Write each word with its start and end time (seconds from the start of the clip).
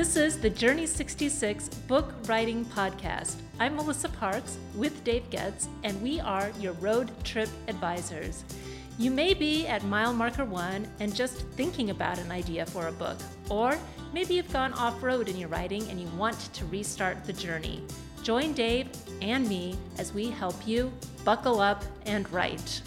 This 0.00 0.16
is 0.16 0.38
the 0.38 0.48
Journey 0.48 0.86
66 0.86 1.68
Book 1.86 2.14
Writing 2.26 2.64
Podcast. 2.64 3.36
I'm 3.58 3.76
Melissa 3.76 4.08
Parks 4.08 4.56
with 4.74 5.04
Dave 5.04 5.28
Goetz, 5.30 5.68
and 5.84 6.00
we 6.00 6.18
are 6.20 6.50
your 6.58 6.72
road 6.72 7.10
trip 7.22 7.50
advisors. 7.68 8.42
You 8.98 9.10
may 9.10 9.34
be 9.34 9.66
at 9.66 9.84
mile 9.84 10.14
marker 10.14 10.46
one 10.46 10.88
and 11.00 11.14
just 11.14 11.46
thinking 11.48 11.90
about 11.90 12.18
an 12.18 12.30
idea 12.30 12.64
for 12.64 12.86
a 12.86 12.92
book, 12.92 13.18
or 13.50 13.76
maybe 14.14 14.32
you've 14.32 14.50
gone 14.50 14.72
off 14.72 15.02
road 15.02 15.28
in 15.28 15.36
your 15.36 15.50
writing 15.50 15.86
and 15.90 16.00
you 16.00 16.08
want 16.16 16.50
to 16.54 16.64
restart 16.64 17.22
the 17.26 17.34
journey. 17.34 17.84
Join 18.22 18.54
Dave 18.54 18.88
and 19.20 19.46
me 19.46 19.76
as 19.98 20.14
we 20.14 20.30
help 20.30 20.66
you 20.66 20.90
buckle 21.26 21.60
up 21.60 21.84
and 22.06 22.26
write. 22.32 22.80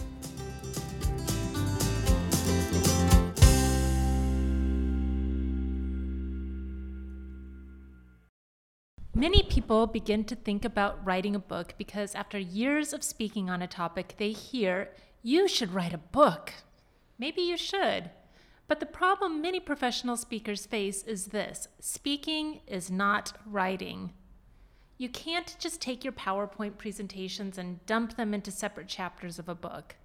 Many 9.15 9.43
people 9.43 9.85
begin 9.85 10.23
to 10.25 10.35
think 10.35 10.65
about 10.65 11.05
writing 11.05 11.35
a 11.35 11.39
book 11.39 11.75
because 11.77 12.15
after 12.15 12.39
years 12.39 12.93
of 12.93 13.03
speaking 13.03 13.47
on 13.47 13.61
a 13.61 13.67
topic, 13.67 14.15
they 14.17 14.31
hear, 14.31 14.89
you 15.21 15.47
should 15.47 15.71
write 15.71 15.93
a 15.93 15.99
book. 15.99 16.51
Maybe 17.19 17.43
you 17.43 17.55
should. 17.55 18.09
But 18.67 18.79
the 18.79 18.87
problem 18.87 19.39
many 19.39 19.59
professional 19.59 20.17
speakers 20.17 20.65
face 20.65 21.03
is 21.03 21.27
this 21.27 21.67
speaking 21.79 22.61
is 22.65 22.89
not 22.89 23.33
writing. 23.45 24.13
You 24.97 25.09
can't 25.09 25.55
just 25.59 25.79
take 25.79 26.03
your 26.03 26.13
PowerPoint 26.13 26.79
presentations 26.79 27.59
and 27.59 27.85
dump 27.85 28.17
them 28.17 28.33
into 28.33 28.49
separate 28.49 28.87
chapters 28.87 29.37
of 29.37 29.47
a 29.47 29.53
book. 29.53 29.95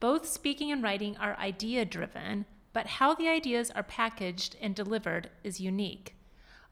Both 0.00 0.28
speaking 0.28 0.70
and 0.70 0.82
writing 0.82 1.16
are 1.16 1.34
idea 1.38 1.86
driven, 1.86 2.44
but 2.74 2.86
how 2.86 3.14
the 3.14 3.28
ideas 3.28 3.70
are 3.70 3.82
packaged 3.82 4.56
and 4.60 4.74
delivered 4.74 5.30
is 5.42 5.60
unique. 5.60 6.13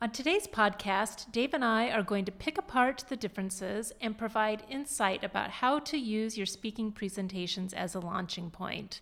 On 0.03 0.11
today's 0.11 0.48
podcast, 0.48 1.31
Dave 1.31 1.55
and 1.55 1.64
I 1.64 1.89
are 1.91 2.03
going 2.03 2.25
to 2.25 2.33
pick 2.33 2.58
apart 2.58 3.05
the 3.08 3.14
differences 3.14 3.92
and 4.00 4.19
provide 4.19 4.64
insight 4.69 5.22
about 5.22 5.48
how 5.48 5.78
to 5.78 5.97
use 5.97 6.36
your 6.36 6.45
speaking 6.45 6.91
presentations 6.91 7.72
as 7.72 7.95
a 7.95 8.00
launching 8.00 8.50
point. 8.50 9.00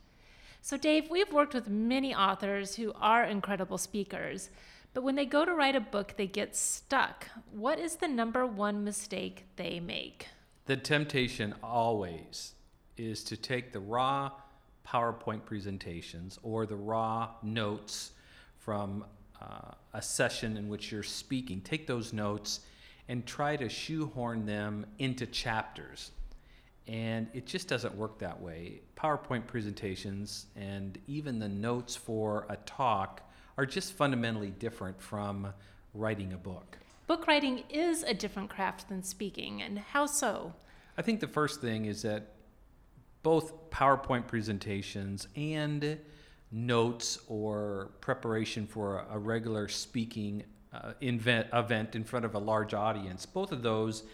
So, 0.61 0.77
Dave, 0.77 1.09
we've 1.09 1.33
worked 1.33 1.55
with 1.55 1.71
many 1.71 2.15
authors 2.15 2.77
who 2.77 2.93
are 3.01 3.25
incredible 3.25 3.78
speakers, 3.78 4.51
but 4.93 5.03
when 5.03 5.15
they 5.15 5.25
go 5.25 5.47
to 5.47 5.55
write 5.55 5.75
a 5.75 5.81
book, 5.81 6.17
they 6.19 6.27
get 6.27 6.55
stuck. 6.55 7.28
What 7.51 7.78
is 7.78 7.97
the 7.97 8.09
number 8.09 8.45
one 8.45 8.84
mistake 8.84 9.47
they 9.56 9.81
make? 9.81 10.27
The 10.67 10.77
temptation 10.77 11.55
always 11.62 12.53
is 12.98 13.25
to 13.25 13.39
take 13.39 13.73
the 13.73 13.81
raw 13.81 14.33
PowerPoint 14.87 15.47
presentations 15.47 16.39
or 16.43 16.67
the 16.67 16.77
raw 16.77 17.31
notes 17.43 18.11
from 18.59 19.06
uh, 19.41 19.72
a 19.94 20.02
session 20.02 20.56
in 20.56 20.69
which 20.69 20.92
you're 20.92 21.02
speaking, 21.02 21.60
take 21.60 21.86
those 21.86 22.12
notes 22.12 22.60
and 23.08 23.27
try 23.27 23.56
to 23.56 23.69
shoehorn 23.69 24.47
them 24.47 24.86
into 24.98 25.27
chapters. 25.27 26.12
And 26.86 27.28
it 27.34 27.47
just 27.47 27.69
doesn't 27.69 27.94
work 27.94 28.19
that 28.19 28.41
way. 28.41 28.82
PowerPoint 28.97 29.47
presentations 29.47 30.47
and 30.56 30.98
even 31.06 31.38
the 31.38 31.48
notes 31.48 31.97
for 31.97 32.47
a 32.48 32.56
talk 32.66 33.22
are 33.56 33.66
just 33.66 33.92
fundamentally 33.92 34.50
different 34.50 35.00
from 35.00 35.52
writing 35.94 36.32
a 36.32 36.36
book. 36.36 36.78
Book 37.06 37.27
writing 37.27 37.64
is 37.69 38.04
a 38.04 38.14
different 38.14 38.48
craft 38.48 38.88
than 38.88 39.02
speaking, 39.02 39.62
and 39.62 39.78
how 39.78 40.06
so? 40.06 40.54
I 40.97 41.02
think 41.02 41.19
the 41.19 41.27
first 41.27 41.60
thing 41.60 41.86
is 41.86 42.02
that 42.02 42.34
both 43.22 43.70
PowerPoint 43.70 44.27
presentations 44.27 45.27
and 45.34 45.98
notes 46.53 47.19
or 47.29 47.91
preparation 48.01 48.67
for 48.67 49.05
a, 49.11 49.19
regular 49.19 49.69
speaking 49.69 50.43
uh, 50.72 50.93
invent, 51.00 51.47
event 51.53 51.94
in 51.94 52.05
front 52.05 52.25
of 52.25 52.34
a 52.34 52.38
large 52.38 52.75
audience, 52.75 53.27
both 53.27 53.53
of 53.53 53.62
those 53.62 54.05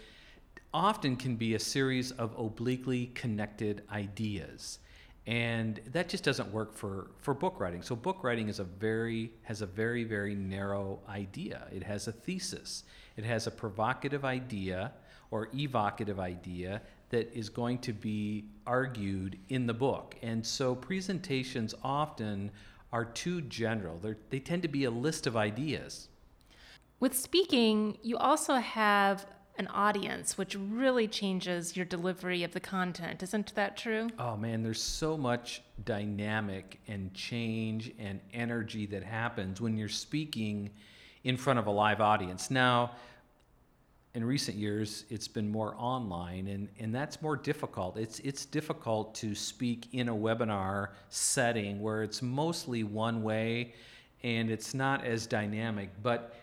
often 0.73 1.15
can 1.15 1.35
be 1.35 1.55
a 1.55 1.59
series 1.59 2.11
of 2.11 2.37
obliquely 2.37 3.07
connected 3.07 3.83
ideas. 3.91 4.79
And 5.25 5.81
that 5.91 6.07
just 6.07 6.23
doesn't 6.23 6.51
work 6.53 6.73
for, 6.73 7.11
for 7.17 7.33
book 7.33 7.59
writing. 7.59 7.81
So 7.81 7.95
book 7.95 8.23
writing 8.23 8.47
is 8.47 8.59
a 8.59 8.63
very 8.63 9.31
has 9.43 9.61
a 9.61 9.65
very 9.65 10.05
very 10.05 10.35
narrow 10.35 10.99
idea. 11.09 11.67
It 11.71 11.83
has 11.83 12.07
a 12.07 12.13
thesis. 12.13 12.83
It 13.17 13.25
has 13.25 13.45
a 13.45 13.51
provocative 13.51 14.23
idea 14.23 14.93
or 15.29 15.49
evocative 15.53 16.19
idea 16.19 16.81
that 17.09 17.31
is 17.33 17.49
going 17.49 17.79
to 17.79 17.93
be 17.93 18.45
argued 18.65 19.39
in 19.49 19.65
the 19.65 19.73
book. 19.73 20.15
And 20.21 20.45
so 20.45 20.75
presentations 20.75 21.73
often 21.83 22.51
are 22.91 23.05
too 23.05 23.41
general. 23.41 23.97
They're, 23.99 24.17
they 24.29 24.39
tend 24.39 24.61
to 24.63 24.67
be 24.67 24.83
a 24.85 24.91
list 24.91 25.27
of 25.27 25.37
ideas. 25.37 26.09
With 26.99 27.15
speaking, 27.15 27.97
you 28.01 28.17
also 28.17 28.55
have 28.55 29.25
an 29.57 29.67
audience, 29.67 30.37
which 30.37 30.55
really 30.55 31.07
changes 31.07 31.75
your 31.75 31.85
delivery 31.85 32.43
of 32.43 32.51
the 32.53 32.59
content. 32.59 33.23
Isn't 33.23 33.53
that 33.55 33.75
true? 33.75 34.07
Oh 34.19 34.37
man, 34.37 34.61
there's 34.61 34.81
so 34.81 35.17
much 35.17 35.63
dynamic 35.83 36.79
and 36.87 37.13
change 37.13 37.91
and 37.97 38.19
energy 38.33 38.85
that 38.87 39.03
happens 39.03 39.59
when 39.59 39.75
you're 39.75 39.89
speaking 39.89 40.69
in 41.23 41.37
front 41.37 41.59
of 41.59 41.67
a 41.67 41.71
live 41.71 42.01
audience. 42.01 42.51
Now, 42.51 42.91
in 44.17 44.25
recent 44.25 44.57
years, 44.57 45.05
it's 45.11 45.27
been 45.27 45.47
more 45.47 45.75
online, 45.77 46.47
and, 46.47 46.67
and 46.79 46.93
that's 46.93 47.21
more 47.21 47.37
difficult. 47.37 47.97
It's, 47.97 48.17
it's 48.21 48.45
difficult 48.45 49.13
to 49.13 49.35
speak 49.35 49.93
in 49.93 50.09
a 50.09 50.15
webinar 50.15 50.87
setting 51.09 51.79
where 51.79 52.01
it's 52.01 52.23
mostly 52.23 52.83
one 52.83 53.21
way 53.21 53.75
and 54.23 54.49
it's 54.49 54.73
not 54.73 55.05
as 55.05 55.27
dynamic. 55.27 55.91
But 56.01 56.33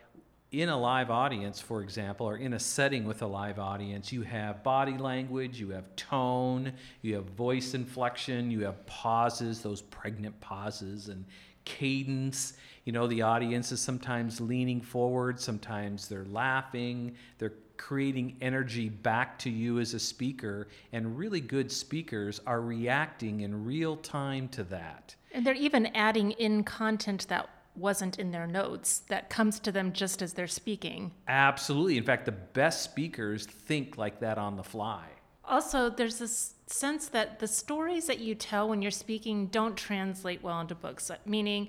in 0.53 0.69
a 0.69 0.81
live 0.81 1.11
audience, 1.11 1.61
for 1.61 1.83
example, 1.83 2.29
or 2.29 2.37
in 2.37 2.53
a 2.53 2.61
setting 2.61 3.07
with 3.07 3.23
a 3.23 3.27
live 3.27 3.59
audience, 3.59 4.13
you 4.13 4.23
have 4.23 4.63
body 4.63 4.97
language, 4.97 5.59
you 5.59 5.71
have 5.71 5.97
tone, 5.97 6.75
you 7.03 7.17
have 7.17 7.25
voice 7.25 7.75
inflection, 7.75 8.53
you 8.53 8.61
have 8.61 8.87
pauses, 8.87 9.63
those 9.63 9.83
pregnant 9.83 10.41
pauses, 10.41 11.09
and 11.09 11.25
cadence. 11.65 12.53
You 12.85 12.93
know, 12.93 13.09
the 13.09 13.23
audience 13.23 13.73
is 13.73 13.81
sometimes 13.81 14.41
leaning 14.41 14.81
forward, 14.81 15.41
sometimes 15.41 16.07
they're 16.07 16.27
laughing, 16.27 17.17
they're 17.39 17.55
creating 17.77 18.37
energy 18.41 18.89
back 18.89 19.39
to 19.41 19.51
you 19.51 19.79
as 19.79 19.95
a 19.95 20.01
speaker. 20.01 20.69
And 20.93 21.19
really 21.19 21.41
good 21.41 21.71
speakers 21.71 22.41
are 22.47 22.61
reacting 22.61 23.41
in 23.41 23.65
real 23.65 23.97
time 23.97 24.49
to 24.49 24.65
that. 24.65 25.15
And 25.33 25.47
they're 25.47 25.55
even 25.55 25.87
adding 25.95 26.33
in 26.33 26.65
content 26.65 27.27
that 27.29 27.49
wasn't 27.77 28.19
in 28.19 28.31
their 28.31 28.47
notes 28.47 29.01
that 29.09 29.29
comes 29.31 29.59
to 29.61 29.73
them 29.73 29.93
just 29.93 30.23
as 30.23 30.33
they're 30.33 30.47
speaking. 30.47 31.11
Absolutely. 31.27 31.99
In 31.99 32.05
fact, 32.05 32.25
the 32.25 32.33
best 32.33 32.83
speakers 32.83 33.47
think 33.47 33.99
like 33.99 34.21
that 34.21 34.39
on 34.39 34.57
the 34.57 34.63
fly. 34.63 35.05
Also, 35.45 35.91
there's 35.91 36.19
this 36.19 36.55
sense 36.67 37.09
that 37.09 37.39
the 37.41 37.49
stories 37.49 38.07
that 38.07 38.21
you 38.21 38.35
tell 38.35 38.69
when 38.69 38.81
you're 38.81 38.91
speaking 38.91 39.47
don't 39.49 39.77
translate 39.77 40.43
well 40.43 40.61
into 40.61 40.75
books. 40.75 41.11
Meaning, 41.27 41.69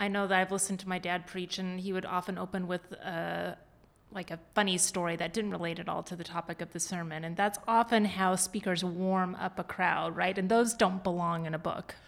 I 0.00 0.08
know 0.08 0.26
that 0.26 0.38
I've 0.38 0.52
listened 0.52 0.80
to 0.80 0.88
my 0.88 0.98
dad 0.98 1.26
preach, 1.26 1.58
and 1.58 1.80
he 1.80 1.92
would 1.92 2.04
often 2.04 2.36
open 2.36 2.66
with 2.66 2.92
a, 2.92 3.56
like 4.12 4.30
a 4.30 4.38
funny 4.54 4.78
story 4.78 5.16
that 5.16 5.32
didn't 5.32 5.50
relate 5.50 5.78
at 5.78 5.88
all 5.88 6.02
to 6.04 6.16
the 6.16 6.24
topic 6.24 6.60
of 6.60 6.72
the 6.72 6.80
sermon. 6.80 7.24
And 7.24 7.36
that's 7.36 7.58
often 7.68 8.04
how 8.04 8.36
speakers 8.36 8.82
warm 8.82 9.34
up 9.36 9.58
a 9.58 9.64
crowd, 9.64 10.16
right? 10.16 10.36
And 10.36 10.48
those 10.48 10.74
don't 10.74 11.04
belong 11.04 11.46
in 11.46 11.54
a 11.54 11.58
book. 11.58 11.94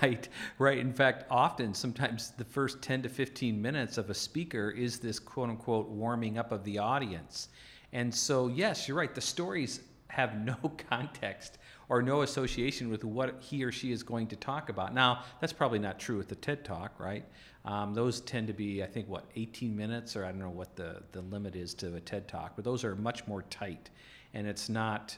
Right, 0.00 0.28
right. 0.60 0.78
In 0.78 0.92
fact, 0.92 1.24
often, 1.30 1.74
sometimes 1.74 2.30
the 2.38 2.44
first 2.44 2.80
10 2.80 3.02
to 3.02 3.08
15 3.08 3.60
minutes 3.60 3.98
of 3.98 4.08
a 4.08 4.14
speaker 4.14 4.70
is 4.70 5.00
this 5.00 5.18
quote 5.18 5.48
unquote 5.48 5.88
warming 5.88 6.38
up 6.38 6.52
of 6.52 6.62
the 6.62 6.78
audience. 6.78 7.48
And 7.92 8.14
so, 8.14 8.46
yes, 8.46 8.86
you're 8.86 8.96
right. 8.96 9.12
The 9.12 9.20
stories 9.20 9.80
have 10.14 10.36
no 10.38 10.54
context 10.88 11.58
or 11.88 12.02
no 12.02 12.22
association 12.22 12.88
with 12.88 13.04
what 13.04 13.36
he 13.40 13.64
or 13.64 13.72
she 13.72 13.92
is 13.92 14.02
going 14.02 14.26
to 14.28 14.36
talk 14.36 14.68
about. 14.68 14.94
Now, 14.94 15.24
that's 15.40 15.52
probably 15.52 15.78
not 15.78 15.98
true 15.98 16.16
with 16.16 16.28
the 16.28 16.34
TED 16.34 16.64
Talk, 16.64 16.98
right? 16.98 17.24
Um, 17.64 17.94
those 17.94 18.20
tend 18.20 18.46
to 18.46 18.52
be, 18.52 18.82
I 18.82 18.86
think, 18.86 19.08
what, 19.08 19.24
18 19.36 19.76
minutes, 19.76 20.16
or 20.16 20.24
I 20.24 20.30
don't 20.30 20.40
know 20.40 20.50
what 20.50 20.76
the, 20.76 21.02
the 21.12 21.22
limit 21.22 21.56
is 21.56 21.74
to 21.74 21.94
a 21.96 22.00
TED 22.00 22.28
Talk, 22.28 22.52
but 22.56 22.64
those 22.64 22.84
are 22.84 22.94
much 22.96 23.26
more 23.26 23.42
tight. 23.50 23.90
And 24.32 24.46
it's 24.46 24.68
not 24.68 25.16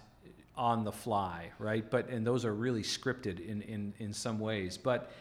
on 0.56 0.85
the 0.85 0.93
fly, 0.93 1.50
right? 1.59 1.88
But, 1.88 2.09
and 2.09 2.26
those 2.26 2.44
are 2.44 2.55
really 2.55 2.82
scripted 2.82 3.47
in, 3.47 3.62
in, 3.62 3.93
in 3.99 4.12
some 4.12 4.38
ways. 4.38 4.79
But 4.79 5.12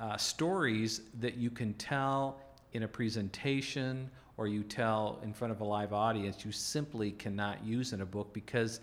uh, 0.00 0.16
stories 0.16 1.02
that 1.20 1.36
you 1.36 1.50
can 1.50 1.74
tell 1.74 2.40
in 2.72 2.84
a 2.84 2.88
presentation 2.88 4.10
or 4.36 4.46
you 4.46 4.62
tell 4.62 5.18
in 5.22 5.32
front 5.32 5.52
of 5.52 5.60
a 5.60 5.64
live 5.64 5.92
audience, 5.92 6.44
you 6.44 6.52
simply 6.52 7.10
cannot 7.12 7.62
use 7.64 7.92
in 7.92 8.00
a 8.00 8.06
book 8.06 8.32
because 8.32 8.80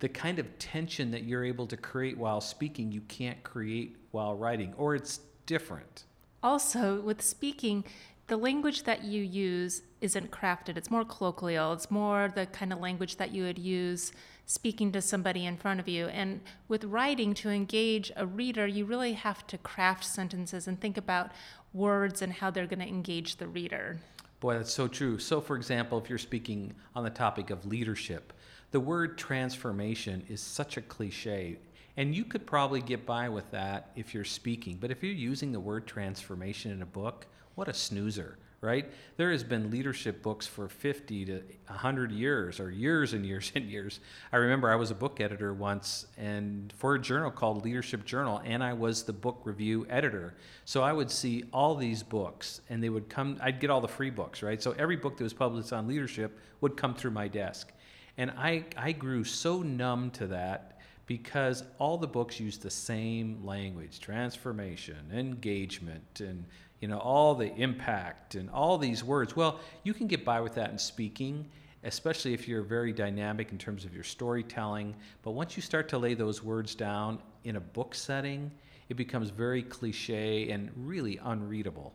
the 0.00 0.08
kind 0.08 0.38
of 0.38 0.58
tension 0.58 1.10
that 1.12 1.24
you're 1.24 1.44
able 1.44 1.66
to 1.66 1.76
create 1.76 2.18
while 2.18 2.40
speaking, 2.40 2.90
you 2.90 3.02
can't 3.02 3.42
create 3.42 3.96
while 4.10 4.34
writing, 4.34 4.74
or 4.76 4.94
it's 4.94 5.20
different. 5.46 6.04
Also, 6.42 7.00
with 7.02 7.22
speaking, 7.22 7.84
the 8.26 8.36
language 8.36 8.84
that 8.84 9.04
you 9.04 9.22
use 9.22 9.82
isn't 10.00 10.30
crafted. 10.30 10.76
It's 10.76 10.90
more 10.90 11.04
colloquial. 11.04 11.72
It's 11.74 11.90
more 11.90 12.32
the 12.34 12.46
kind 12.46 12.72
of 12.72 12.80
language 12.80 13.16
that 13.16 13.32
you 13.32 13.42
would 13.44 13.58
use 13.58 14.12
speaking 14.46 14.90
to 14.92 15.02
somebody 15.02 15.44
in 15.44 15.56
front 15.56 15.80
of 15.80 15.86
you. 15.86 16.06
And 16.06 16.40
with 16.66 16.84
writing, 16.84 17.34
to 17.34 17.50
engage 17.50 18.10
a 18.16 18.26
reader, 18.26 18.66
you 18.66 18.84
really 18.84 19.12
have 19.12 19.46
to 19.48 19.58
craft 19.58 20.04
sentences 20.04 20.66
and 20.66 20.80
think 20.80 20.96
about 20.96 21.30
words 21.72 22.22
and 22.22 22.32
how 22.32 22.50
they're 22.50 22.66
going 22.66 22.80
to 22.80 22.88
engage 22.88 23.36
the 23.36 23.46
reader. 23.46 23.98
Boy, 24.40 24.54
that's 24.54 24.72
so 24.72 24.88
true. 24.88 25.18
So, 25.18 25.40
for 25.40 25.56
example, 25.56 25.98
if 25.98 26.08
you're 26.08 26.18
speaking 26.18 26.72
on 26.96 27.04
the 27.04 27.10
topic 27.10 27.50
of 27.50 27.66
leadership, 27.66 28.32
the 28.70 28.80
word 28.80 29.18
transformation 29.18 30.24
is 30.28 30.40
such 30.40 30.76
a 30.76 30.80
cliche. 30.80 31.58
And 31.96 32.14
you 32.14 32.24
could 32.24 32.46
probably 32.46 32.80
get 32.80 33.04
by 33.04 33.28
with 33.28 33.50
that 33.50 33.90
if 33.96 34.14
you're 34.14 34.24
speaking. 34.24 34.78
But 34.80 34.90
if 34.90 35.02
you're 35.02 35.12
using 35.12 35.52
the 35.52 35.60
word 35.60 35.86
transformation 35.86 36.70
in 36.70 36.82
a 36.82 36.86
book, 36.86 37.26
what 37.56 37.68
a 37.68 37.74
snoozer, 37.74 38.38
right? 38.60 38.88
There 39.16 39.32
has 39.32 39.42
been 39.42 39.72
leadership 39.72 40.22
books 40.22 40.46
for 40.46 40.68
50 40.68 41.24
to 41.26 41.42
100 41.66 42.12
years 42.12 42.60
or 42.60 42.70
years 42.70 43.12
and 43.12 43.26
years 43.26 43.50
and 43.56 43.68
years. 43.68 43.98
I 44.32 44.36
remember 44.36 44.70
I 44.70 44.76
was 44.76 44.92
a 44.92 44.94
book 44.94 45.20
editor 45.20 45.52
once 45.52 46.06
and 46.16 46.72
for 46.76 46.94
a 46.94 46.98
journal 47.00 47.32
called 47.32 47.64
Leadership 47.64 48.04
Journal 48.04 48.40
and 48.44 48.62
I 48.62 48.72
was 48.72 49.02
the 49.02 49.12
book 49.12 49.40
review 49.44 49.84
editor. 49.90 50.34
So 50.64 50.82
I 50.82 50.92
would 50.92 51.10
see 51.10 51.44
all 51.52 51.74
these 51.74 52.04
books 52.04 52.60
and 52.70 52.82
they 52.82 52.88
would 52.88 53.08
come 53.08 53.36
I'd 53.42 53.58
get 53.58 53.68
all 53.68 53.80
the 53.80 53.88
free 53.88 54.10
books, 54.10 54.44
right? 54.44 54.62
So 54.62 54.76
every 54.78 54.96
book 54.96 55.16
that 55.16 55.24
was 55.24 55.34
published 55.34 55.72
on 55.72 55.88
leadership 55.88 56.38
would 56.60 56.76
come 56.76 56.94
through 56.94 57.10
my 57.10 57.26
desk. 57.26 57.72
And 58.16 58.30
I 58.32 58.64
I 58.76 58.92
grew 58.92 59.24
so 59.24 59.62
numb 59.62 60.10
to 60.12 60.26
that 60.28 60.78
because 61.06 61.64
all 61.78 61.98
the 61.98 62.06
books 62.06 62.38
use 62.38 62.58
the 62.58 62.70
same 62.70 63.44
language 63.44 64.00
transformation 64.00 65.10
engagement 65.12 66.20
and 66.20 66.44
you 66.80 66.88
know, 66.88 66.98
all 66.98 67.34
the 67.34 67.54
impact 67.56 68.34
and 68.34 68.50
all 68.50 68.78
these 68.78 69.04
words. 69.04 69.36
Well, 69.36 69.60
you 69.84 69.94
can 69.94 70.06
get 70.06 70.24
by 70.24 70.40
with 70.40 70.54
that 70.54 70.70
in 70.70 70.78
speaking, 70.78 71.46
especially 71.84 72.32
if 72.32 72.48
you're 72.48 72.62
very 72.62 72.92
dynamic 72.92 73.52
in 73.52 73.58
terms 73.58 73.84
of 73.84 73.94
your 73.94 74.02
storytelling. 74.02 74.96
But 75.22 75.32
once 75.32 75.56
you 75.56 75.62
start 75.62 75.88
to 75.90 75.98
lay 75.98 76.14
those 76.14 76.42
words 76.42 76.74
down 76.74 77.18
in 77.44 77.56
a 77.56 77.60
book 77.60 77.94
setting, 77.94 78.50
it 78.88 78.96
becomes 78.96 79.30
very 79.30 79.62
cliche 79.62 80.50
and 80.50 80.70
really 80.74 81.20
unreadable. 81.22 81.92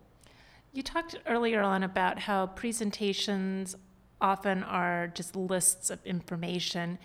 You 0.72 0.84
talked 0.84 1.16
earlier 1.26 1.62
on 1.62 1.84
about 1.84 2.20
how 2.20 2.48
presentations 2.48 3.76
often 4.22 4.64
are 4.64 5.08
just 5.08 5.36
lists 5.36 5.90
of 5.90 6.06
information. 6.06 6.98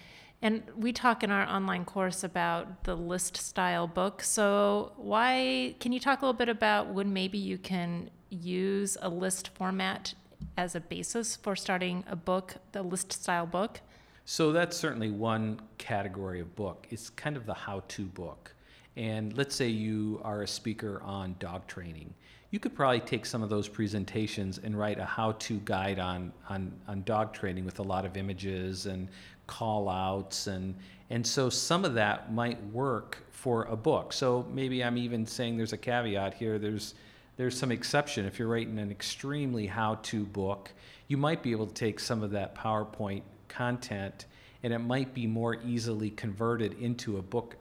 And 0.42 0.62
we 0.74 0.92
talk 0.92 1.22
in 1.22 1.30
our 1.30 1.46
online 1.46 1.84
course 1.84 2.24
about 2.24 2.84
the 2.84 2.94
list 2.94 3.36
style 3.36 3.86
book. 3.86 4.22
So, 4.22 4.92
why 4.96 5.74
can 5.80 5.92
you 5.92 6.00
talk 6.00 6.22
a 6.22 6.26
little 6.26 6.38
bit 6.38 6.48
about 6.48 6.94
when 6.94 7.12
maybe 7.12 7.36
you 7.36 7.58
can 7.58 8.08
use 8.30 8.96
a 9.02 9.08
list 9.08 9.50
format 9.54 10.14
as 10.56 10.74
a 10.74 10.80
basis 10.80 11.36
for 11.36 11.54
starting 11.54 12.04
a 12.08 12.16
book, 12.16 12.56
the 12.72 12.82
list 12.82 13.12
style 13.12 13.46
book? 13.46 13.80
So, 14.24 14.52
that's 14.52 14.78
certainly 14.78 15.10
one 15.10 15.60
category 15.76 16.40
of 16.40 16.56
book. 16.56 16.86
It's 16.88 17.10
kind 17.10 17.36
of 17.36 17.44
the 17.44 17.54
how 17.54 17.82
to 17.88 18.06
book. 18.06 18.54
And 18.96 19.36
let's 19.36 19.54
say 19.54 19.68
you 19.68 20.20
are 20.24 20.42
a 20.42 20.48
speaker 20.48 21.02
on 21.02 21.36
dog 21.38 21.66
training. 21.66 22.14
You 22.50 22.58
could 22.58 22.74
probably 22.74 23.00
take 23.00 23.26
some 23.26 23.42
of 23.42 23.48
those 23.48 23.68
presentations 23.68 24.58
and 24.58 24.76
write 24.76 24.98
a 24.98 25.04
how 25.04 25.32
to 25.32 25.60
guide 25.64 26.00
on, 26.00 26.32
on, 26.48 26.72
on 26.88 27.04
dog 27.04 27.32
training 27.32 27.64
with 27.64 27.78
a 27.78 27.82
lot 27.82 28.04
of 28.04 28.16
images 28.16 28.86
and 28.86 29.08
call 29.46 29.88
outs 29.88 30.46
and 30.46 30.76
and 31.12 31.26
so 31.26 31.50
some 31.50 31.84
of 31.84 31.94
that 31.94 32.32
might 32.32 32.64
work 32.66 33.18
for 33.32 33.64
a 33.64 33.74
book. 33.74 34.12
So 34.12 34.46
maybe 34.52 34.84
i'm 34.84 34.96
even 34.96 35.26
saying 35.26 35.56
there's 35.56 35.72
a 35.72 35.78
caveat 35.78 36.34
here. 36.34 36.58
There's 36.58 36.94
there's 37.36 37.58
some 37.58 37.72
exception. 37.72 38.26
If 38.26 38.38
you're 38.38 38.48
writing 38.48 38.78
an 38.78 38.90
extremely 38.90 39.66
how-to 39.66 40.24
book 40.24 40.70
you 41.08 41.16
might 41.16 41.42
be 41.42 41.50
able 41.50 41.66
to 41.66 41.74
take 41.74 41.98
some 41.98 42.22
of 42.22 42.30
that 42.30 42.54
powerpoint 42.54 43.22
content 43.48 44.26
and 44.62 44.72
it 44.72 44.78
might 44.78 45.12
be 45.12 45.26
more 45.26 45.56
easily 45.64 46.10
converted 46.10 46.74
into 46.74 47.18
a 47.18 47.22
book 47.22 47.56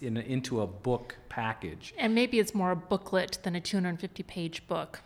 in 0.00 0.16
into 0.16 0.60
a 0.60 0.66
book 0.66 1.16
package 1.28 1.94
and 1.98 2.14
maybe 2.14 2.38
it's 2.38 2.54
more 2.54 2.70
a 2.70 2.76
booklet 2.76 3.38
than 3.42 3.54
a 3.54 3.60
250 3.60 4.22
page 4.22 4.66
book 4.66 5.00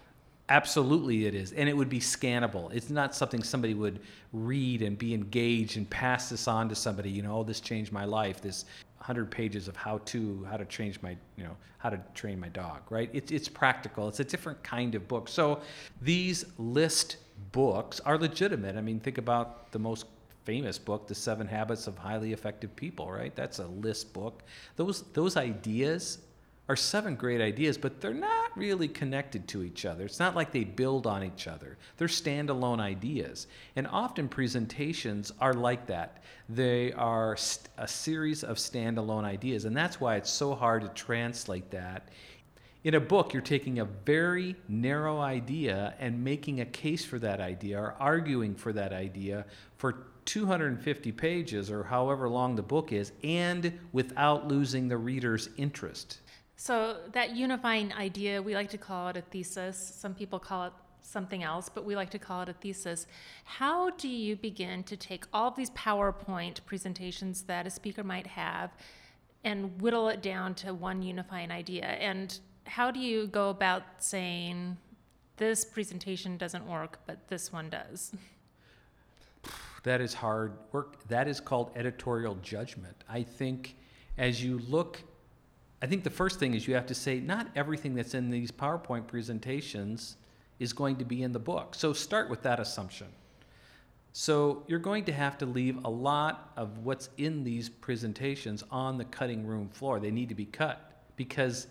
Absolutely, 0.49 1.25
it 1.25 1.35
is. 1.35 1.53
And 1.53 1.67
it 1.67 1.75
would 1.75 1.88
be 1.88 1.99
scannable. 1.99 2.70
It's 2.75 2.91
not 2.91 3.14
something 3.14 3.43
somebody 3.43 3.73
would 3.73 4.00
read 4.35 4.82
and 4.82 4.99
be 4.99 5.14
engaged 5.14 5.79
and 5.79 5.88
pass 5.88 6.29
this 6.29 6.47
on 6.47 6.69
to 6.69 6.75
somebody. 6.75 7.09
You 7.09 7.23
know, 7.23 7.38
oh, 7.38 7.43
this 7.43 7.59
changed 7.59 7.91
my 7.91 8.05
life. 8.05 8.43
This 8.43 8.67
100 8.99 9.31
pages 9.31 9.67
of 9.67 9.76
how 9.76 9.99
to, 10.06 10.47
how 10.50 10.56
to 10.56 10.65
change 10.67 11.00
my, 11.00 11.17
you 11.37 11.44
know, 11.44 11.56
how 11.79 11.91
to 11.91 12.00
train 12.15 12.38
my 12.38 12.49
dog, 12.49 12.82
right? 12.91 13.08
It's, 13.12 13.31
it's 13.31 13.49
practical. 13.49 14.08
It's 14.08 14.20
a 14.20 14.25
different 14.25 14.62
kind 14.62 14.94
of 14.94 15.08
book. 15.08 15.29
So 15.29 15.61
these 16.00 16.44
list 16.58 17.17
books 17.53 18.00
are 18.00 18.19
legitimate. 18.19 18.76
I 18.76 18.81
mean, 18.81 19.00
think 19.00 19.19
about 19.19 19.73
the 19.73 19.79
most 19.79 20.06
famous 20.44 20.79
book, 20.79 21.06
The 21.06 21.15
Seven 21.15 21.47
Habits 21.47 21.87
of 21.87 21.99
Highly 21.99 22.33
Effective 22.33 22.75
People, 22.77 23.11
right? 23.11 23.35
That's 23.35 23.59
a 23.59 23.67
list 23.67 24.12
book. 24.12 24.43
Those, 24.77 25.03
those 25.12 25.37
ideas 25.37 26.19
are 26.69 26.77
seven 26.77 27.17
great 27.17 27.41
ideas, 27.41 27.77
but 27.77 28.00
they're 28.00 28.15
not 28.15 28.56
really 28.56 28.89
connected 28.89 29.49
to 29.49 29.62
each 29.62 29.85
other. 29.85 30.05
It's 30.05 30.21
not 30.21 30.37
like 30.37 30.53
they 30.53 30.65
build 30.65 31.06
on 31.06 31.25
each 31.25 31.49
other. 31.49 31.77
They're 31.97 32.09
standalone 32.09 32.81
ideas. 32.81 33.49
And 33.75 33.87
often 33.89 34.29
presentations 34.29 35.33
are 35.41 35.55
like 35.55 35.87
that. 35.87 36.23
They 36.49 36.93
are 36.93 37.37
a 37.79 37.89
series 37.89 38.44
of 38.44 38.56
standalone 38.59 39.25
ideas. 39.25 39.65
And 39.65 39.77
that's 39.77 40.00
why 40.00 40.17
it's 40.17 40.31
so 40.31 40.55
hard 40.55 40.83
to 40.83 40.89
translate 40.89 41.71
that. 41.73 42.09
In 42.85 42.94
a 42.94 43.00
book, 43.00 43.33
you're 43.33 43.43
taking 43.43 43.79
a 43.79 43.85
very 43.85 44.56
narrow 44.69 45.21
idea 45.21 45.94
and 46.00 46.23
making 46.23 46.61
a 46.61 46.67
case 46.67 47.05
for 47.05 47.19
that 47.21 47.41
idea 47.41 47.79
or 47.79 47.94
arguing 48.00 48.55
for 48.55 48.73
that 48.73 48.93
idea 48.93 49.44
for 49.77 50.06
250 50.25 51.13
pages 51.13 51.71
or 51.71 51.85
however 51.85 52.29
long 52.29 52.57
the 52.57 52.63
book 52.63 52.93
is, 52.93 53.13
and 53.25 53.79
without 53.93 54.49
losing 54.49 54.89
the 54.89 54.97
reader's 54.97 55.49
interest. 55.57 56.21
So, 56.57 56.99
that 57.13 57.35
unifying 57.35 57.93
idea, 57.93 58.41
we 58.41 58.55
like 58.55 58.71
to 58.71 58.79
call 58.79 59.09
it 59.09 59.17
a 59.17 59.23
thesis. 59.23 59.95
Some 59.97 60.15
people 60.15 60.39
call 60.39 60.67
it 60.67 60.73
something 61.01 61.43
else, 61.43 61.69
but 61.69 61.85
we 61.85 61.97
like 61.97 62.11
to 62.11 62.19
call 62.19 62.43
it 62.43 62.49
a 62.49 62.53
thesis. 62.53 63.07
How 63.45 63.91
do 63.91 64.09
you 64.09 64.37
begin 64.37 64.85
to 64.85 64.97
take 64.97 65.25
all 65.33 65.49
of 65.49 65.57
these 65.57 65.71
PowerPoint 65.71 66.65
presentations 66.65 67.43
that 67.43 67.67
a 67.67 67.71
speaker 67.71 68.05
might 68.05 68.29
have 68.29 68.71
and 69.45 69.81
whittle 69.83 70.09
it 70.09 70.23
down 70.23 70.55
to 70.57 70.73
one 70.73 71.03
unifying 71.03 71.51
idea? 71.51 71.87
And 71.87 72.39
how 72.65 72.91
do 72.91 73.01
you 73.01 73.27
go 73.27 73.51
about 73.51 73.83
saying, 73.99 74.77
this 75.37 75.65
presentation 75.65 76.37
doesn't 76.37 76.67
work, 76.67 77.01
but 77.07 77.29
this 77.29 77.53
one 77.53 77.71
does? 77.71 78.13
That 79.82 80.00
is 80.00 80.14
hard 80.14 80.52
work. 80.70 81.02
That 81.08 81.29
is 81.29 81.40
called 81.40 81.70
editorial 81.75 82.37
judgment. 82.37 82.96
I 83.08 83.23
think 83.23 83.76
as 84.19 84.43
you 84.43 84.58
look 84.69 85.02
I 85.82 85.86
think 85.86 86.05
the 86.05 86.10
first 86.10 86.39
thing 86.39 86.55
is 86.55 86.69
you 86.69 86.74
have 86.74 86.86
to 86.86 86.94
say 86.94 87.19
not 87.19 87.48
everything 87.56 87.96
that's 87.96 88.15
in 88.15 88.31
these 88.31 88.53
PowerPoint 88.53 89.08
presentations 89.08 90.17
is 90.60 90.72
going 90.72 90.94
to 90.96 91.05
be 91.05 91.24
in 91.24 91.32
the 91.32 91.41
book. 91.41 91.74
So 91.74 91.93
start 91.93 92.31
with 92.31 92.43
that 92.43 92.60
assumption. 92.60 93.08
So 94.12 94.62
you're 94.69 94.79
going 94.79 95.05
to 95.06 95.12
have 95.12 95.39
to 95.39 95.46
leave 95.46 95.84
a 95.84 95.91
lot 95.91 96.53
of 96.56 96.79
what's 96.84 97.08
in 97.17 97.43
these 97.43 97.69
presentations 97.69 98.62
on 98.70 98.96
the 98.96 99.05
cutting 99.06 99.44
room 99.44 99.70
floor. 99.70 99.98
They 99.98 100.12
need 100.12 100.29
to 100.29 100.36
be 100.36 100.44
cut 100.44 101.03
because 101.17 101.67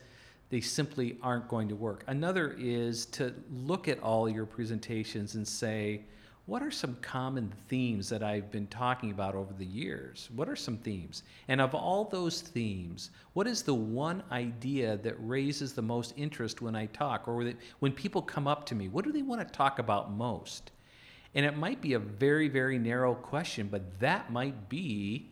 they 0.49 0.59
simply 0.59 1.17
aren't 1.23 1.47
going 1.47 1.69
to 1.69 1.75
work. 1.75 2.03
Another 2.07 2.53
is 2.59 3.05
to 3.07 3.33
look 3.49 3.87
at 3.87 3.97
all 4.01 4.27
your 4.27 4.45
presentations 4.45 5.35
and 5.35 5.47
say, 5.47 6.01
what 6.51 6.61
are 6.61 6.69
some 6.69 6.97
common 7.01 7.49
themes 7.69 8.09
that 8.09 8.21
I've 8.21 8.51
been 8.51 8.67
talking 8.67 9.11
about 9.11 9.35
over 9.35 9.53
the 9.53 9.65
years? 9.65 10.29
What 10.35 10.49
are 10.49 10.55
some 10.57 10.75
themes? 10.75 11.23
And 11.47 11.61
of 11.61 11.73
all 11.73 12.03
those 12.03 12.41
themes, 12.41 13.11
what 13.31 13.47
is 13.47 13.63
the 13.63 13.73
one 13.73 14.21
idea 14.33 14.97
that 14.97 15.15
raises 15.19 15.71
the 15.71 15.81
most 15.81 16.13
interest 16.17 16.61
when 16.61 16.75
I 16.75 16.87
talk 16.87 17.25
or 17.29 17.53
when 17.79 17.93
people 17.93 18.21
come 18.21 18.49
up 18.49 18.65
to 18.65 18.75
me? 18.75 18.89
What 18.89 19.05
do 19.05 19.13
they 19.13 19.21
want 19.21 19.39
to 19.47 19.53
talk 19.53 19.79
about 19.79 20.11
most? 20.11 20.71
And 21.35 21.45
it 21.45 21.55
might 21.55 21.79
be 21.79 21.93
a 21.93 21.99
very, 21.99 22.49
very 22.49 22.77
narrow 22.77 23.15
question, 23.15 23.69
but 23.71 24.01
that 24.01 24.29
might 24.29 24.67
be 24.67 25.29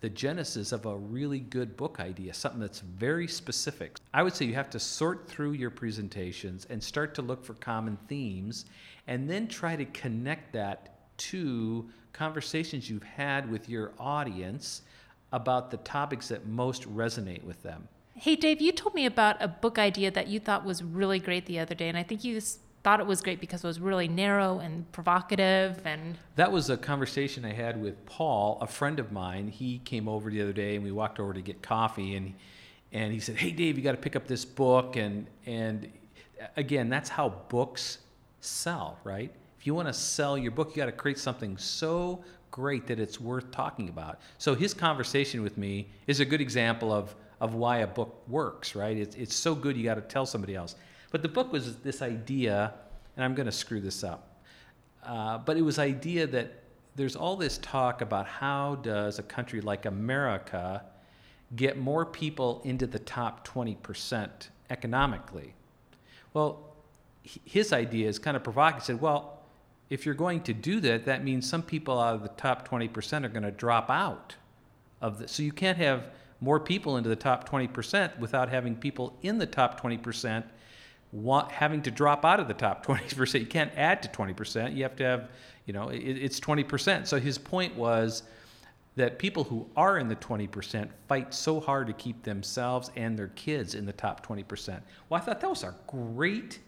the 0.00 0.08
genesis 0.08 0.72
of 0.72 0.86
a 0.86 0.96
really 0.96 1.40
good 1.40 1.76
book 1.76 2.00
idea, 2.00 2.34
something 2.34 2.60
that's 2.60 2.80
very 2.80 3.26
specific. 3.26 3.96
I 4.12 4.22
would 4.22 4.34
say 4.34 4.44
you 4.44 4.54
have 4.54 4.70
to 4.70 4.80
sort 4.80 5.28
through 5.28 5.52
your 5.52 5.70
presentations 5.70 6.66
and 6.68 6.82
start 6.82 7.14
to 7.14 7.22
look 7.22 7.44
for 7.44 7.54
common 7.54 7.98
themes 8.08 8.66
and 9.06 9.28
then 9.28 9.48
try 9.48 9.76
to 9.76 9.84
connect 9.86 10.52
that 10.52 11.16
to 11.18 11.88
conversations 12.12 12.90
you've 12.90 13.02
had 13.02 13.50
with 13.50 13.68
your 13.68 13.92
audience 13.98 14.82
about 15.32 15.70
the 15.70 15.76
topics 15.78 16.28
that 16.28 16.46
most 16.46 16.82
resonate 16.94 17.42
with 17.42 17.62
them. 17.62 17.88
Hey, 18.14 18.36
Dave, 18.36 18.62
you 18.62 18.72
told 18.72 18.94
me 18.94 19.04
about 19.04 19.36
a 19.40 19.48
book 19.48 19.78
idea 19.78 20.10
that 20.10 20.28
you 20.28 20.40
thought 20.40 20.64
was 20.64 20.82
really 20.82 21.18
great 21.18 21.44
the 21.46 21.58
other 21.58 21.74
day, 21.74 21.88
and 21.88 21.98
I 21.98 22.02
think 22.02 22.24
you 22.24 22.40
thought 22.86 23.00
it 23.00 23.06
was 23.06 23.20
great 23.20 23.40
because 23.40 23.64
it 23.64 23.66
was 23.66 23.80
really 23.80 24.06
narrow 24.06 24.60
and 24.60 24.90
provocative 24.92 25.84
and 25.84 26.16
that 26.36 26.52
was 26.52 26.70
a 26.70 26.76
conversation 26.76 27.44
i 27.44 27.52
had 27.52 27.82
with 27.82 28.06
paul 28.06 28.58
a 28.60 28.66
friend 28.68 29.00
of 29.00 29.10
mine. 29.10 29.48
He 29.48 29.78
came 29.78 30.08
over 30.08 30.30
the 30.30 30.40
other 30.40 30.52
day 30.52 30.76
and 30.76 30.84
we 30.84 30.92
walked 30.92 31.18
over 31.18 31.34
to 31.34 31.42
get 31.42 31.62
coffee 31.62 32.14
and 32.14 32.32
and 32.92 33.12
he 33.12 33.18
said 33.18 33.34
hey 33.34 33.50
dave 33.50 33.76
you 33.76 33.82
got 33.82 33.90
to 33.90 33.96
pick 33.96 34.14
up 34.14 34.28
this 34.28 34.44
book. 34.44 34.94
And 34.94 35.26
and 35.46 35.90
again 36.56 36.88
that's 36.88 37.08
how 37.08 37.30
books 37.48 37.98
sell 38.40 39.00
right? 39.02 39.32
If 39.58 39.66
you 39.66 39.74
want 39.74 39.88
to 39.88 39.92
sell 39.92 40.38
your 40.38 40.52
book 40.52 40.70
you 40.70 40.76
got 40.76 40.86
to 40.86 40.92
create 40.92 41.18
something 41.18 41.58
so 41.58 42.22
great 42.52 42.86
that 42.86 43.00
it's 43.00 43.20
worth 43.20 43.50
talking 43.50 43.88
about. 43.88 44.20
So 44.38 44.54
his 44.54 44.72
conversation 44.72 45.42
with 45.42 45.58
me 45.58 45.88
is 46.06 46.20
a 46.20 46.24
good 46.24 46.40
example 46.40 46.92
of 46.92 47.16
of 47.40 47.54
why 47.54 47.78
a 47.78 47.86
book 47.88 48.22
works 48.28 48.76
right? 48.76 48.96
It's, 48.96 49.16
it's 49.16 49.34
so 49.34 49.56
good 49.56 49.76
you 49.76 49.82
got 49.82 49.96
to 49.96 50.02
tell 50.02 50.24
somebody 50.24 50.54
else 50.54 50.76
but 51.10 51.22
the 51.22 51.28
book 51.28 51.52
was 51.52 51.76
this 51.76 52.02
idea 52.02 52.74
and 53.16 53.24
I'm 53.24 53.34
going 53.34 53.46
to 53.46 53.52
screw 53.52 53.80
this 53.80 54.04
up, 54.04 54.42
uh, 55.04 55.38
but 55.38 55.56
it 55.56 55.62
was 55.62 55.78
idea 55.78 56.26
that 56.26 56.62
there's 56.96 57.16
all 57.16 57.36
this 57.36 57.58
talk 57.58 58.00
about 58.00 58.26
how 58.26 58.76
does 58.76 59.18
a 59.18 59.22
country 59.22 59.60
like 59.60 59.86
America 59.86 60.84
get 61.54 61.78
more 61.78 62.04
people 62.04 62.60
into 62.64 62.86
the 62.86 62.98
top 62.98 63.46
20% 63.46 64.28
economically. 64.70 65.54
Well, 66.34 66.74
his 67.22 67.72
idea 67.72 68.08
is 68.08 68.18
kind 68.18 68.36
of 68.36 68.42
provocative. 68.42 68.82
He 68.82 68.86
said, 68.86 69.00
well, 69.00 69.42
if 69.90 70.04
you're 70.04 70.14
going 70.14 70.42
to 70.42 70.52
do 70.52 70.80
that, 70.80 71.04
that 71.04 71.22
means 71.22 71.48
some 71.48 71.62
people 71.62 71.98
out 71.98 72.16
of 72.16 72.22
the 72.22 72.28
top 72.30 72.68
20% 72.68 73.24
are 73.24 73.28
going 73.28 73.42
to 73.44 73.50
drop 73.50 73.90
out 73.90 74.34
of 75.00 75.18
the. 75.18 75.28
So 75.28 75.42
you 75.42 75.52
can't 75.52 75.78
have 75.78 76.10
more 76.40 76.58
people 76.58 76.96
into 76.96 77.08
the 77.08 77.16
top 77.16 77.48
20% 77.48 78.18
without 78.18 78.48
having 78.48 78.74
people 78.74 79.16
in 79.22 79.38
the 79.38 79.46
top 79.46 79.80
20% 79.80 80.44
want, 81.16 81.50
having 81.50 81.82
to 81.82 81.90
drop 81.90 82.24
out 82.24 82.40
of 82.40 82.48
the 82.48 82.54
top 82.54 82.84
20%. 82.84 83.40
You 83.40 83.46
can't 83.46 83.72
add 83.76 84.02
to 84.02 84.08
20%. 84.08 84.76
You 84.76 84.82
have 84.82 84.96
to 84.96 85.04
have, 85.04 85.30
you 85.66 85.72
know, 85.72 85.88
it, 85.88 85.98
it's 85.98 86.38
20%. 86.40 87.06
So 87.06 87.18
his 87.18 87.38
point 87.38 87.74
was 87.74 88.22
that 88.96 89.18
people 89.18 89.44
who 89.44 89.68
are 89.76 89.98
in 89.98 90.08
the 90.08 90.16
20% 90.16 90.88
fight 91.08 91.34
so 91.34 91.60
hard 91.60 91.86
to 91.86 91.92
keep 91.92 92.22
themselves 92.22 92.90
and 92.96 93.18
their 93.18 93.28
kids 93.28 93.74
in 93.74 93.84
the 93.84 93.92
top 93.92 94.26
20%. 94.26 94.80
Well, 95.08 95.20
I 95.20 95.24
thought 95.24 95.40
that 95.40 95.50
was 95.50 95.64
a 95.64 95.74
great 95.86 96.60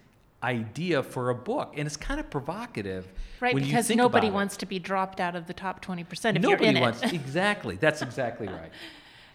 idea 0.43 1.03
for 1.03 1.31
a 1.31 1.35
book 1.35 1.75
and 1.77 1.85
it's 1.85 1.97
kind 1.97 2.21
of 2.21 2.31
provocative 2.31 3.09
right 3.41 3.57
because 3.57 3.91
nobody 3.91 4.31
wants 4.31 4.57
to 4.57 4.67
be 4.67 4.79
dropped 4.79 5.19
out 5.19 5.35
of 5.35 5.49
the 5.49 5.53
top 5.53 5.85
20% 5.85 6.37
if 6.37 6.41
nobody 6.41 6.67
you're 6.67 6.77
in 6.77 6.81
wants, 6.81 7.03
it 7.03 7.13
exactly 7.13 7.75
that's 7.75 8.03
exactly 8.03 8.47
right 8.47 8.71